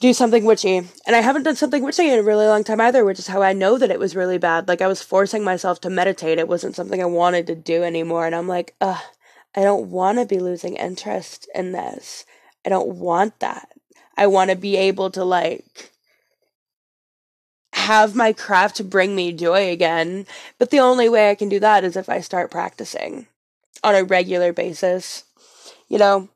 do 0.00 0.12
something 0.12 0.44
witchy. 0.44 0.78
And 1.06 1.14
I 1.16 1.20
haven't 1.20 1.44
done 1.44 1.56
something 1.56 1.82
witchy 1.82 2.08
in 2.08 2.18
a 2.18 2.22
really 2.22 2.46
long 2.46 2.64
time 2.64 2.80
either, 2.80 3.04
which 3.04 3.18
is 3.18 3.28
how 3.28 3.42
I 3.42 3.52
know 3.52 3.78
that 3.78 3.90
it 3.90 4.00
was 4.00 4.16
really 4.16 4.38
bad. 4.38 4.66
Like 4.66 4.80
I 4.80 4.88
was 4.88 5.02
forcing 5.02 5.44
myself 5.44 5.80
to 5.82 5.90
meditate. 5.90 6.38
It 6.38 6.48
wasn't 6.48 6.74
something 6.74 7.00
I 7.02 7.06
wanted 7.06 7.46
to 7.48 7.54
do 7.54 7.84
anymore 7.84 8.26
and 8.26 8.34
I'm 8.34 8.48
like, 8.48 8.74
"Ugh, 8.80 9.02
I 9.54 9.62
don't 9.62 9.90
want 9.90 10.18
to 10.18 10.26
be 10.26 10.38
losing 10.38 10.76
interest 10.76 11.48
in 11.54 11.72
this. 11.72 12.24
I 12.64 12.70
don't 12.70 12.96
want 12.96 13.38
that. 13.40 13.68
I 14.16 14.26
want 14.26 14.50
to 14.50 14.56
be 14.56 14.76
able 14.76 15.10
to 15.10 15.24
like 15.24 15.91
have 17.82 18.14
my 18.14 18.32
craft 18.32 18.88
bring 18.88 19.14
me 19.14 19.32
joy 19.32 19.70
again. 19.70 20.26
But 20.58 20.70
the 20.70 20.80
only 20.80 21.08
way 21.08 21.30
I 21.30 21.34
can 21.34 21.48
do 21.48 21.60
that 21.60 21.84
is 21.84 21.96
if 21.96 22.08
I 22.08 22.20
start 22.20 22.50
practicing 22.50 23.26
on 23.84 23.94
a 23.94 24.04
regular 24.04 24.52
basis. 24.52 25.24
You 25.88 25.98
know? 25.98 26.28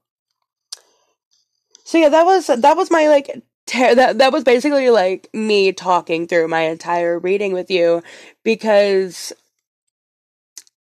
So 1.85 1.99
yeah, 1.99 2.09
that 2.09 2.27
was 2.27 2.49
that 2.49 2.77
was 2.77 2.91
my 2.91 3.09
like 3.09 3.43
ter- 3.67 3.95
that 3.95 4.19
that 4.19 4.33
was 4.33 4.45
basically 4.45 4.91
like 4.91 5.29
me 5.33 5.73
talking 5.73 6.27
through 6.27 6.49
my 6.49 6.63
entire 6.63 7.19
reading 7.19 7.53
with 7.53 7.71
you 7.71 8.03
because 8.43 9.33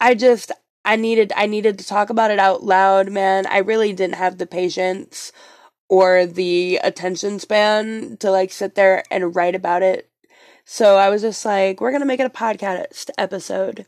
I 0.01 0.15
just 0.15 0.51
I 0.85 0.97
needed 0.97 1.33
I 1.37 1.47
needed 1.47 1.79
to 1.79 1.87
talk 1.87 2.09
about 2.09 2.31
it 2.31 2.39
out 2.39 2.63
loud, 2.63 3.11
man. 3.11 3.47
I 3.47 3.59
really 3.59 3.93
didn't 3.93 4.17
have 4.17 4.39
the 4.39 4.47
patience 4.47 5.31
or 5.91 6.25
the 6.25 6.81
attention 6.83 7.39
span 7.39 8.17
to 8.21 8.31
like 8.31 8.51
sit 8.51 8.75
there 8.75 9.05
and 9.11 9.37
write 9.37 9.55
about 9.55 9.83
it 9.83 10.11
so 10.65 10.97
I 10.97 11.11
was 11.11 11.23
just 11.23 11.45
like, 11.45 11.81
we're 11.81 11.91
going 11.91 12.01
to 12.01 12.07
make 12.07 12.21
it 12.21 12.27
a 12.27 12.31
podcast 12.31 13.11
episode. 13.19 13.87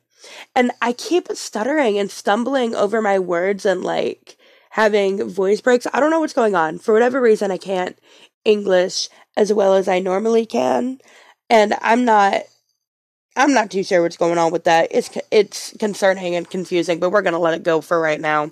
And 0.55 0.73
I 0.83 0.93
keep 0.93 1.29
stuttering 1.33 1.99
and 1.99 2.11
stumbling 2.11 2.75
over 2.75 3.01
my 3.01 3.19
words 3.19 3.65
and 3.65 3.83
like 3.83 4.37
having 4.71 5.29
voice 5.29 5.61
breaks. 5.61 5.87
I 5.93 6.01
don't 6.01 6.11
know 6.11 6.21
what's 6.21 6.33
going 6.33 6.55
on. 6.55 6.79
For 6.79 6.93
whatever 6.93 7.21
reason, 7.21 7.51
I 7.51 7.59
can't 7.59 7.99
English 8.45 9.09
as 9.37 9.53
well 9.53 9.75
as 9.75 9.89
I 9.89 9.99
normally 9.99 10.47
can. 10.47 10.99
And 11.49 11.75
I'm 11.81 12.05
not 12.05 12.43
I'm 13.37 13.53
not 13.53 13.71
too 13.71 13.85
sure 13.85 14.03
what's 14.03 14.17
going 14.17 14.39
on 14.39 14.51
with 14.51 14.65
that. 14.65 14.89
It's 14.91 15.11
it's 15.31 15.75
concerning 15.79 16.35
and 16.35 16.49
confusing, 16.49 16.99
but 16.99 17.11
we're 17.11 17.23
going 17.23 17.35
to 17.35 17.39
let 17.39 17.55
it 17.55 17.63
go 17.63 17.81
for 17.81 18.01
right 18.01 18.21
now. 18.21 18.51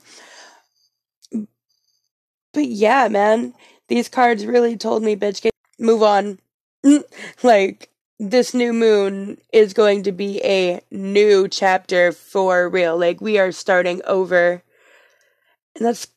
But 2.52 2.66
yeah, 2.66 3.08
man, 3.08 3.54
these 3.88 4.08
cards 4.08 4.46
really 4.46 4.76
told 4.76 5.02
me, 5.02 5.16
bitch, 5.16 5.48
move 5.78 6.02
on. 6.02 6.38
like 7.42 7.88
this 8.30 8.54
new 8.54 8.72
moon 8.72 9.38
is 9.52 9.74
going 9.74 10.02
to 10.04 10.12
be 10.12 10.40
a 10.44 10.80
new 10.90 11.48
chapter 11.48 12.12
for 12.12 12.68
real. 12.68 12.96
Like 12.96 13.20
we 13.20 13.38
are 13.38 13.52
starting 13.52 14.00
over. 14.06 14.62
And 15.76 15.84
that's 15.84 16.08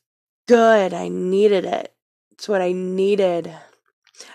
good. 0.46 0.94
I 0.94 1.08
needed 1.08 1.64
it. 1.64 1.94
It's 2.32 2.48
what 2.48 2.62
I 2.62 2.72
needed. 2.72 3.52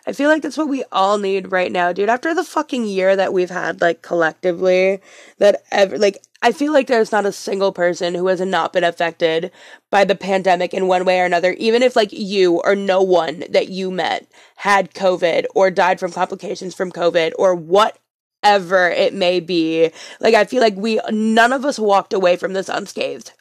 I 0.06 0.14
feel 0.14 0.30
like 0.30 0.42
that's 0.42 0.58
what 0.58 0.70
we 0.70 0.84
all 0.92 1.18
need 1.18 1.52
right 1.52 1.72
now, 1.72 1.92
dude. 1.94 2.10
After 2.10 2.34
the 2.34 2.44
fucking 2.44 2.86
year 2.86 3.16
that 3.16 3.34
we've 3.34 3.50
had, 3.50 3.82
like, 3.82 4.02
collectively, 4.02 5.00
that 5.38 5.64
ever, 5.72 5.98
like, 5.98 6.24
I 6.42 6.52
feel 6.52 6.74
like 6.74 6.88
there's 6.88 7.12
not 7.12 7.26
a 7.26 7.32
single 7.32 7.72
person 7.72 8.16
who 8.16 8.28
has 8.28 8.42
not 8.42 8.74
been 8.74 8.84
affected 8.84 9.52
by 9.90 10.04
the 10.04 10.16
pandemic 10.16 10.74
in 10.74 10.88
one 10.88 11.06
way 11.06 11.22
or 11.22 11.26
another, 11.26 11.54
even 11.54 11.82
if, 11.84 11.96
like, 11.96 12.12
you 12.12 12.62
or 12.64 12.76
no 12.76 13.02
one 13.02 13.44
that 13.50 13.70
you 13.70 13.92
met 13.92 14.28
had 14.58 14.94
COVID 14.94 15.46
or 15.56 15.72
died 15.72 16.00
from 16.00 16.12
complications 16.12 16.76
from 16.76 16.92
COVID 16.92 17.32
or 17.38 17.56
whatever 17.56 18.90
it 18.90 19.14
may 19.14 19.40
be. 19.40 19.92
Like, 20.20 20.34
I 20.34 20.44
feel 20.44 20.62
like 20.62 20.76
we, 20.76 21.00
none 21.10 21.54
of 21.54 21.64
us 21.66 21.80
walked 21.80 22.14
away 22.14 22.36
from 22.36 22.54
this 22.54 22.70
unscathed. 22.70 23.32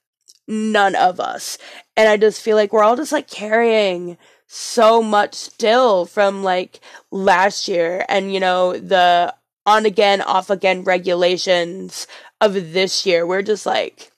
None 0.48 0.94
of 0.94 1.20
us. 1.20 1.58
And 1.96 2.08
I 2.08 2.16
just 2.16 2.42
feel 2.42 2.56
like 2.56 2.72
we're 2.72 2.82
all 2.82 2.96
just, 2.96 3.12
like, 3.12 3.28
carrying 3.28 4.16
so 4.54 5.02
much 5.02 5.34
still 5.34 6.04
from 6.04 6.44
like 6.44 6.78
last 7.10 7.68
year 7.68 8.04
and 8.06 8.34
you 8.34 8.38
know 8.38 8.76
the 8.76 9.34
on 9.64 9.86
again 9.86 10.20
off 10.20 10.50
again 10.50 10.84
regulations 10.84 12.06
of 12.38 12.52
this 12.74 13.06
year. 13.06 13.26
We're 13.26 13.40
just 13.40 13.64
like 13.64 14.12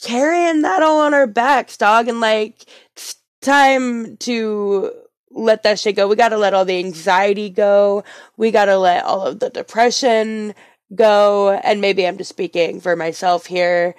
carrying 0.00 0.62
that 0.62 0.84
all 0.84 1.00
on 1.00 1.14
our 1.14 1.26
backs 1.26 1.76
dog 1.76 2.06
and 2.06 2.20
like 2.20 2.64
it's 2.92 3.16
time 3.42 4.16
to 4.18 4.92
let 5.32 5.64
that 5.64 5.80
shit 5.80 5.96
go. 5.96 6.06
We 6.06 6.14
got 6.14 6.28
to 6.28 6.38
let 6.38 6.54
all 6.54 6.64
the 6.64 6.78
anxiety 6.78 7.50
go. 7.50 8.04
We 8.36 8.52
got 8.52 8.66
to 8.66 8.78
let 8.78 9.04
all 9.04 9.22
of 9.26 9.40
the 9.40 9.50
depression 9.50 10.54
go. 10.94 11.50
And 11.64 11.80
maybe 11.80 12.06
i'm 12.06 12.18
just 12.18 12.30
speaking 12.30 12.80
for 12.80 12.94
myself 12.94 13.46
here 13.46 13.96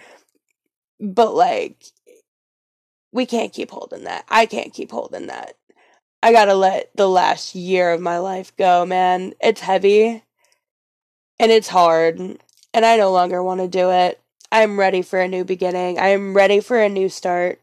but 0.99 1.35
like 1.35 1.91
we 3.15 3.25
can't 3.25 3.53
keep 3.53 3.71
holding 3.71 4.03
that. 4.03 4.25
I 4.27 4.45
can't 4.45 4.73
keep 4.73 4.91
holding 4.91 5.27
that. 5.27 5.55
I 6.21 6.33
gotta 6.33 6.53
let 6.53 6.91
the 6.95 7.07
last 7.07 7.55
year 7.55 7.91
of 7.93 8.01
my 8.01 8.17
life 8.17 8.55
go, 8.57 8.85
man. 8.85 9.33
It's 9.41 9.61
heavy 9.61 10.21
and 11.39 11.51
it's 11.51 11.69
hard, 11.69 12.19
and 12.19 12.85
I 12.85 12.97
no 12.97 13.13
longer 13.13 13.41
want 13.41 13.61
to 13.61 13.69
do 13.69 13.89
it. 13.91 14.19
I'm 14.51 14.77
ready 14.77 15.01
for 15.01 15.19
a 15.19 15.29
new 15.29 15.45
beginning. 15.45 15.97
I 15.97 16.09
am 16.09 16.33
ready 16.33 16.59
for 16.59 16.77
a 16.77 16.89
new 16.89 17.07
start. 17.07 17.61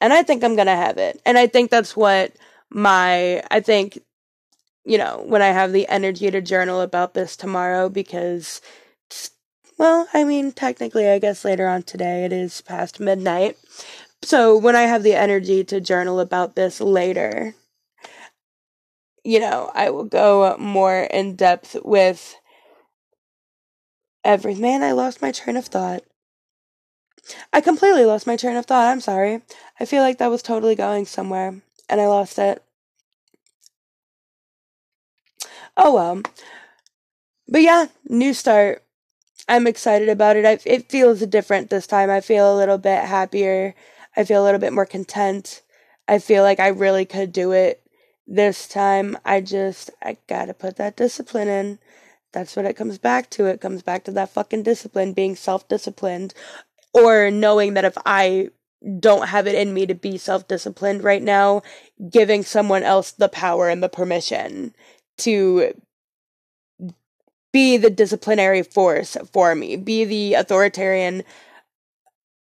And 0.00 0.12
I 0.12 0.22
think 0.22 0.42
I'm 0.42 0.56
gonna 0.56 0.74
have 0.74 0.96
it. 0.96 1.20
And 1.26 1.36
I 1.36 1.46
think 1.46 1.70
that's 1.70 1.94
what 1.94 2.32
my, 2.70 3.42
I 3.50 3.60
think, 3.60 3.98
you 4.86 4.96
know, 4.96 5.22
when 5.26 5.42
I 5.42 5.48
have 5.48 5.72
the 5.72 5.86
energy 5.88 6.30
to 6.30 6.40
journal 6.40 6.80
about 6.80 7.12
this 7.12 7.36
tomorrow, 7.36 7.90
because 7.90 8.62
well, 9.78 10.08
I 10.14 10.24
mean, 10.24 10.52
technically, 10.52 11.08
I 11.08 11.18
guess 11.18 11.44
later 11.44 11.66
on 11.68 11.82
today 11.82 12.24
it 12.24 12.32
is 12.32 12.60
past 12.60 13.00
midnight. 13.00 13.56
So 14.22 14.56
when 14.56 14.76
I 14.76 14.82
have 14.82 15.02
the 15.02 15.14
energy 15.14 15.64
to 15.64 15.80
journal 15.80 16.20
about 16.20 16.54
this 16.56 16.80
later, 16.80 17.54
you 19.24 19.40
know, 19.40 19.70
I 19.74 19.90
will 19.90 20.04
go 20.04 20.56
more 20.58 21.00
in 21.02 21.36
depth 21.36 21.76
with 21.84 22.36
every 24.24 24.54
man. 24.54 24.82
I 24.82 24.92
lost 24.92 25.22
my 25.22 25.32
train 25.32 25.56
of 25.56 25.66
thought. 25.66 26.02
I 27.52 27.60
completely 27.60 28.04
lost 28.04 28.26
my 28.26 28.36
train 28.36 28.56
of 28.56 28.66
thought. 28.66 28.90
I'm 28.90 29.00
sorry. 29.00 29.42
I 29.80 29.86
feel 29.86 30.02
like 30.02 30.18
that 30.18 30.30
was 30.30 30.42
totally 30.42 30.74
going 30.74 31.06
somewhere 31.06 31.60
and 31.88 32.00
I 32.00 32.06
lost 32.06 32.38
it. 32.38 32.62
Oh 35.76 35.94
well. 35.94 36.22
But 37.48 37.62
yeah, 37.62 37.86
new 38.08 38.34
start. 38.34 38.82
I'm 39.48 39.66
excited 39.66 40.08
about 40.08 40.36
it. 40.36 40.44
I, 40.46 40.58
it 40.64 40.88
feels 40.88 41.20
different 41.26 41.70
this 41.70 41.86
time. 41.86 42.10
I 42.10 42.20
feel 42.20 42.54
a 42.54 42.56
little 42.56 42.78
bit 42.78 43.04
happier. 43.04 43.74
I 44.16 44.24
feel 44.24 44.42
a 44.42 44.44
little 44.44 44.60
bit 44.60 44.72
more 44.72 44.86
content. 44.86 45.62
I 46.08 46.18
feel 46.18 46.42
like 46.42 46.60
I 46.60 46.68
really 46.68 47.04
could 47.04 47.32
do 47.32 47.52
it 47.52 47.82
this 48.26 48.66
time. 48.68 49.18
I 49.24 49.40
just, 49.40 49.90
I 50.02 50.16
gotta 50.28 50.54
put 50.54 50.76
that 50.76 50.96
discipline 50.96 51.48
in. 51.48 51.78
That's 52.32 52.56
what 52.56 52.64
it 52.64 52.76
comes 52.76 52.98
back 52.98 53.30
to. 53.30 53.46
It 53.46 53.60
comes 53.60 53.82
back 53.82 54.04
to 54.04 54.10
that 54.12 54.30
fucking 54.30 54.62
discipline, 54.62 55.12
being 55.12 55.36
self 55.36 55.68
disciplined, 55.68 56.34
or 56.92 57.30
knowing 57.30 57.74
that 57.74 57.84
if 57.84 57.96
I 58.04 58.48
don't 58.98 59.28
have 59.28 59.46
it 59.46 59.54
in 59.54 59.72
me 59.72 59.86
to 59.86 59.94
be 59.94 60.18
self 60.18 60.48
disciplined 60.48 61.04
right 61.04 61.22
now, 61.22 61.62
giving 62.10 62.42
someone 62.42 62.82
else 62.82 63.12
the 63.12 63.28
power 63.28 63.68
and 63.68 63.82
the 63.82 63.88
permission 63.88 64.74
to 65.18 65.74
be 67.54 67.76
the 67.76 67.88
disciplinary 67.88 68.64
force 68.64 69.16
for 69.32 69.54
me, 69.54 69.76
be 69.76 70.04
the 70.04 70.34
authoritarian 70.34 71.22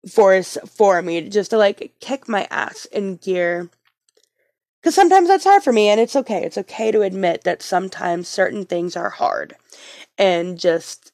force 0.10 0.58
for 0.66 1.02
me, 1.02 1.28
just 1.28 1.50
to 1.50 1.58
like 1.58 1.94
kick 2.00 2.30
my 2.30 2.48
ass 2.50 2.86
in 2.86 3.18
gear. 3.18 3.70
Because 4.82 4.96
sometimes 4.96 5.28
that's 5.28 5.44
hard 5.44 5.64
for 5.64 5.74
me, 5.74 5.90
and 5.90 6.00
it's 6.00 6.16
okay. 6.16 6.46
It's 6.46 6.58
okay 6.58 6.94
to 6.94 7.02
admit 7.02 7.44
that 7.44 7.62
sometimes 7.62 8.30
certain 8.30 8.64
things 8.64 8.96
are 8.96 9.10
hard. 9.10 9.58
And 10.18 10.58
just 10.58 11.12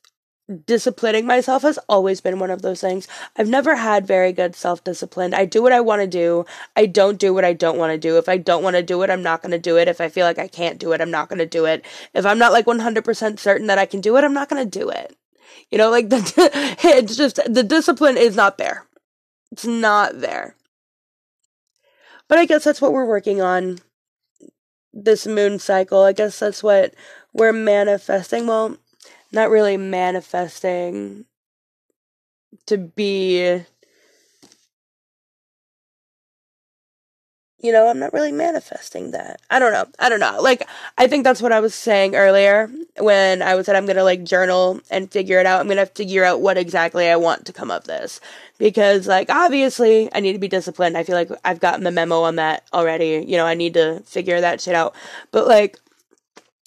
disciplining 0.52 1.26
myself 1.26 1.64
has 1.64 1.80
always 1.90 2.22
been 2.22 2.40
one 2.40 2.52
of 2.52 2.62
those 2.62 2.82
things. 2.82 3.08
I've 3.38 3.50
never 3.50 3.76
had 3.76 4.06
very 4.06 4.32
good 4.32 4.56
self 4.56 4.84
discipline. 4.84 5.34
I 5.34 5.46
do 5.46 5.62
what 5.62 5.72
I 5.72 5.82
want 5.82 6.02
to 6.02 6.08
do. 6.08 6.46
I 6.76 6.86
don't 6.86 7.20
do 7.20 7.34
what 7.34 7.46
I 7.46 7.54
don't 7.54 7.78
want 7.78 7.92
to 7.94 7.98
do. 7.98 8.18
If 8.18 8.30
I 8.30 8.38
don't 8.38 8.64
want 8.64 8.76
to 8.76 8.84
do 8.84 9.02
it, 9.04 9.10
I'm 9.10 9.24
not 9.24 9.42
going 9.42 9.52
to 9.52 9.60
do 9.60 9.78
it. 9.78 9.88
If 9.88 10.02
I 10.02 10.10
feel 10.10 10.26
like 10.26 10.40
I 10.40 10.48
can't 10.48 10.80
do 10.80 10.92
it, 10.92 11.02
I'm 11.02 11.12
not 11.12 11.30
going 11.30 11.40
to 11.40 11.46
do 11.46 11.66
it. 11.66 11.86
If 12.14 12.26
I'm 12.26 12.38
not 12.40 12.52
like 12.52 12.66
100% 12.66 13.40
certain 13.40 13.68
that 13.68 13.78
I 13.78 13.86
can 13.86 14.02
do 14.02 14.18
it, 14.18 14.24
I'm 14.24 14.34
not 14.34 14.50
going 14.50 14.64
to 14.64 14.80
do 14.80 14.90
it. 14.90 15.16
You 15.70 15.78
know, 15.78 15.90
like 15.90 16.10
the 16.10 16.78
it's 16.84 17.16
just 17.16 17.40
the 17.48 17.64
discipline 17.64 18.18
is 18.18 18.36
not 18.36 18.58
there. 18.58 18.88
It's 19.52 19.66
not 19.66 20.22
there. 20.22 20.56
But 22.28 22.40
I 22.40 22.46
guess 22.46 22.64
that's 22.64 22.82
what 22.82 22.94
we're 22.94 23.06
working 23.06 23.42
on 23.42 23.80
this 24.94 25.28
moon 25.28 25.60
cycle. 25.60 26.04
I 26.04 26.14
guess 26.14 26.40
that's 26.40 26.64
what 26.64 26.94
we're 27.34 27.54
manifesting. 27.54 28.48
Well, 28.48 28.78
not 29.32 29.50
really 29.50 29.78
manifesting 29.78 31.26
to 32.66 32.78
be 32.78 33.64
you 37.62 37.72
know, 37.72 37.88
I'm 37.88 38.00
not 38.00 38.14
really 38.14 38.32
manifesting 38.32 39.12
that. 39.12 39.40
I 39.50 39.60
don't 39.60 39.72
know. 39.72 39.86
I 40.00 40.10
don't 40.10 40.20
know. 40.20 40.40
Like, 40.42 40.68
I 40.98 41.08
think 41.08 41.24
that's 41.24 41.42
what 41.42 41.52
I 41.52 41.60
was 41.60 41.76
saying 41.76 42.16
earlier 42.16 42.72
when 42.98 43.42
I 43.42 43.56
was 43.56 43.68
said 43.68 43.76
I'm 43.76 43.86
gonna 43.86 44.04
like 44.04 44.24
journal 44.24 44.82
and 44.90 45.12
figure 45.12 45.40
it 45.40 45.46
out. 45.46 45.60
I'm 45.60 45.68
gonna 45.68 45.86
figure 45.86 46.24
out 46.24 46.42
what 46.42 46.58
exactly 46.58 47.08
I 47.08 47.16
want 47.18 47.46
to 47.46 47.54
come 47.54 47.70
of 47.70 47.84
this. 47.84 48.20
Because, 48.58 49.08
like, 49.08 49.30
obviously, 49.30 50.10
I 50.14 50.20
need 50.20 50.34
to 50.34 50.40
be 50.40 50.48
disciplined. 50.48 50.98
I 50.98 51.04
feel 51.04 51.16
like 51.16 51.30
I've 51.46 51.60
gotten 51.60 51.84
the 51.84 51.92
memo 51.92 52.22
on 52.22 52.36
that 52.36 52.64
already. 52.74 53.24
You 53.28 53.38
know, 53.38 53.46
I 53.46 53.54
need 53.56 53.74
to 53.76 54.02
figure 54.06 54.42
that 54.42 54.62
shit 54.62 54.76
out. 54.76 54.96
But, 55.32 55.48
like, 55.48 55.78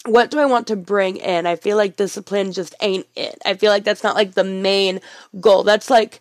what 0.07 0.31
do 0.31 0.39
I 0.39 0.45
want 0.45 0.67
to 0.69 0.77
bring 0.77 1.17
in? 1.17 1.47
I 1.47 1.57
feel 1.57 1.77
like 1.77 1.97
discipline 1.97 2.53
just 2.53 2.75
ain't 2.81 3.07
it. 3.17 3.39
I 3.47 3.55
feel 3.55 3.71
like 3.71 3.85
that's 3.85 4.03
not 4.03 4.17
like 4.17 4.33
the 4.33 4.45
main 4.45 5.01
goal. 5.41 5.63
That's 5.63 5.91
like 5.91 6.21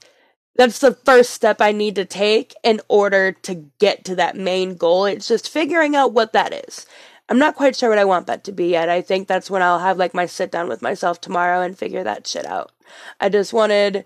that's 0.55 0.79
the 0.79 0.93
first 0.93 1.31
step 1.31 1.59
I 1.59 1.71
need 1.71 1.95
to 1.95 2.05
take 2.05 2.53
in 2.63 2.79
order 2.87 3.31
to 3.31 3.65
get 3.79 4.05
to 4.05 4.15
that 4.15 4.37
main 4.37 4.75
goal. 4.75 5.05
It's 5.05 5.27
just 5.27 5.49
figuring 5.49 5.95
out 5.95 6.13
what 6.13 6.33
that 6.33 6.53
is. 6.67 6.85
I'm 7.29 7.39
not 7.39 7.55
quite 7.55 7.75
sure 7.75 7.89
what 7.89 7.97
I 7.97 8.05
want 8.05 8.27
that 8.27 8.43
to 8.45 8.51
be 8.51 8.67
yet. 8.67 8.89
I 8.89 9.01
think 9.01 9.27
that's 9.27 9.49
when 9.49 9.61
I'll 9.61 9.79
have 9.79 9.97
like 9.97 10.13
my 10.13 10.27
sit 10.27 10.51
down 10.51 10.69
with 10.69 10.81
myself 10.81 11.19
tomorrow 11.19 11.61
and 11.61 11.77
figure 11.77 12.03
that 12.03 12.27
shit 12.27 12.45
out. 12.45 12.71
I 13.19 13.29
just 13.29 13.53
wanted 13.53 14.05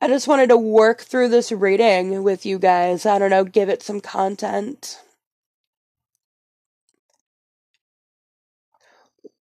I 0.00 0.08
just 0.08 0.28
wanted 0.28 0.50
to 0.50 0.58
work 0.58 1.00
through 1.00 1.30
this 1.30 1.50
reading 1.50 2.22
with 2.22 2.46
you 2.46 2.58
guys. 2.58 3.06
I 3.06 3.18
don't 3.18 3.30
know, 3.30 3.44
give 3.44 3.68
it 3.68 3.82
some 3.82 4.00
content. 4.00 5.00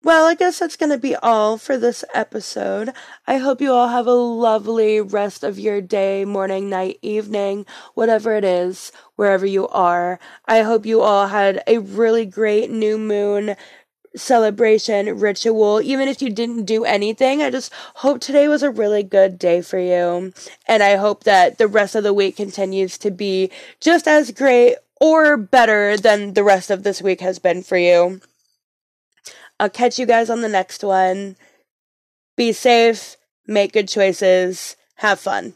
Well, 0.03 0.27
I 0.27 0.35
guess 0.35 0.59
that's 0.59 0.77
going 0.77 0.91
to 0.91 0.99
be 0.99 1.15
all 1.17 1.59
for 1.59 1.77
this 1.77 2.05
episode. 2.15 2.95
I 3.27 3.37
hope 3.37 3.61
you 3.61 3.73
all 3.73 3.89
have 3.89 4.07
a 4.07 4.13
lovely 4.13 4.99
rest 4.99 5.45
of 5.45 5.59
your 5.59 5.83
day, 5.83 6.25
morning, 6.25 6.71
night, 6.71 6.99
evening, 7.03 7.67
whatever 7.93 8.35
it 8.35 8.45
is, 8.45 8.93
wherever 9.17 9.45
you 9.45 9.69
are. 9.69 10.19
I 10.47 10.63
hope 10.63 10.87
you 10.87 11.03
all 11.03 11.27
had 11.27 11.63
a 11.67 11.79
really 11.79 12.25
great 12.25 12.71
new 12.71 12.97
moon 12.97 13.57
celebration 14.17 15.21
ritual. 15.21 15.83
Even 15.83 16.09
if 16.09 16.23
you 16.23 16.31
didn't 16.31 16.65
do 16.65 16.87
anything, 16.87 17.43
I 17.43 17.51
just 17.51 17.71
hope 17.97 18.21
today 18.21 18.49
was 18.49 18.63
a 18.63 18.71
really 18.71 19.03
good 19.03 19.39
day 19.39 19.61
for 19.61 19.79
you. 19.79 20.33
And 20.67 20.83
I 20.83 20.97
hope 20.97 21.25
that 21.25 21.59
the 21.59 21.69
rest 21.69 21.95
of 21.95 22.05
the 22.05 22.15
week 22.15 22.37
continues 22.37 22.97
to 22.99 23.11
be 23.11 23.51
just 23.81 24.09
as 24.09 24.31
great 24.33 24.77
or 24.99 25.37
better 25.37 25.99
than 25.99 26.33
the 26.33 26.45
rest 26.45 26.71
of 26.71 26.85
this 26.85 27.03
week 27.03 27.21
has 27.21 27.39
been 27.39 27.63
for 27.63 27.77
you. 27.77 28.23
I'll 29.61 29.69
catch 29.69 29.99
you 29.99 30.07
guys 30.07 30.31
on 30.31 30.41
the 30.41 30.49
next 30.49 30.83
one. 30.83 31.37
Be 32.35 32.55
safe, 32.55 33.19
make 33.47 33.75
good 33.75 33.89
choices, 33.89 34.75
have 34.95 35.21
fun. 35.21 35.53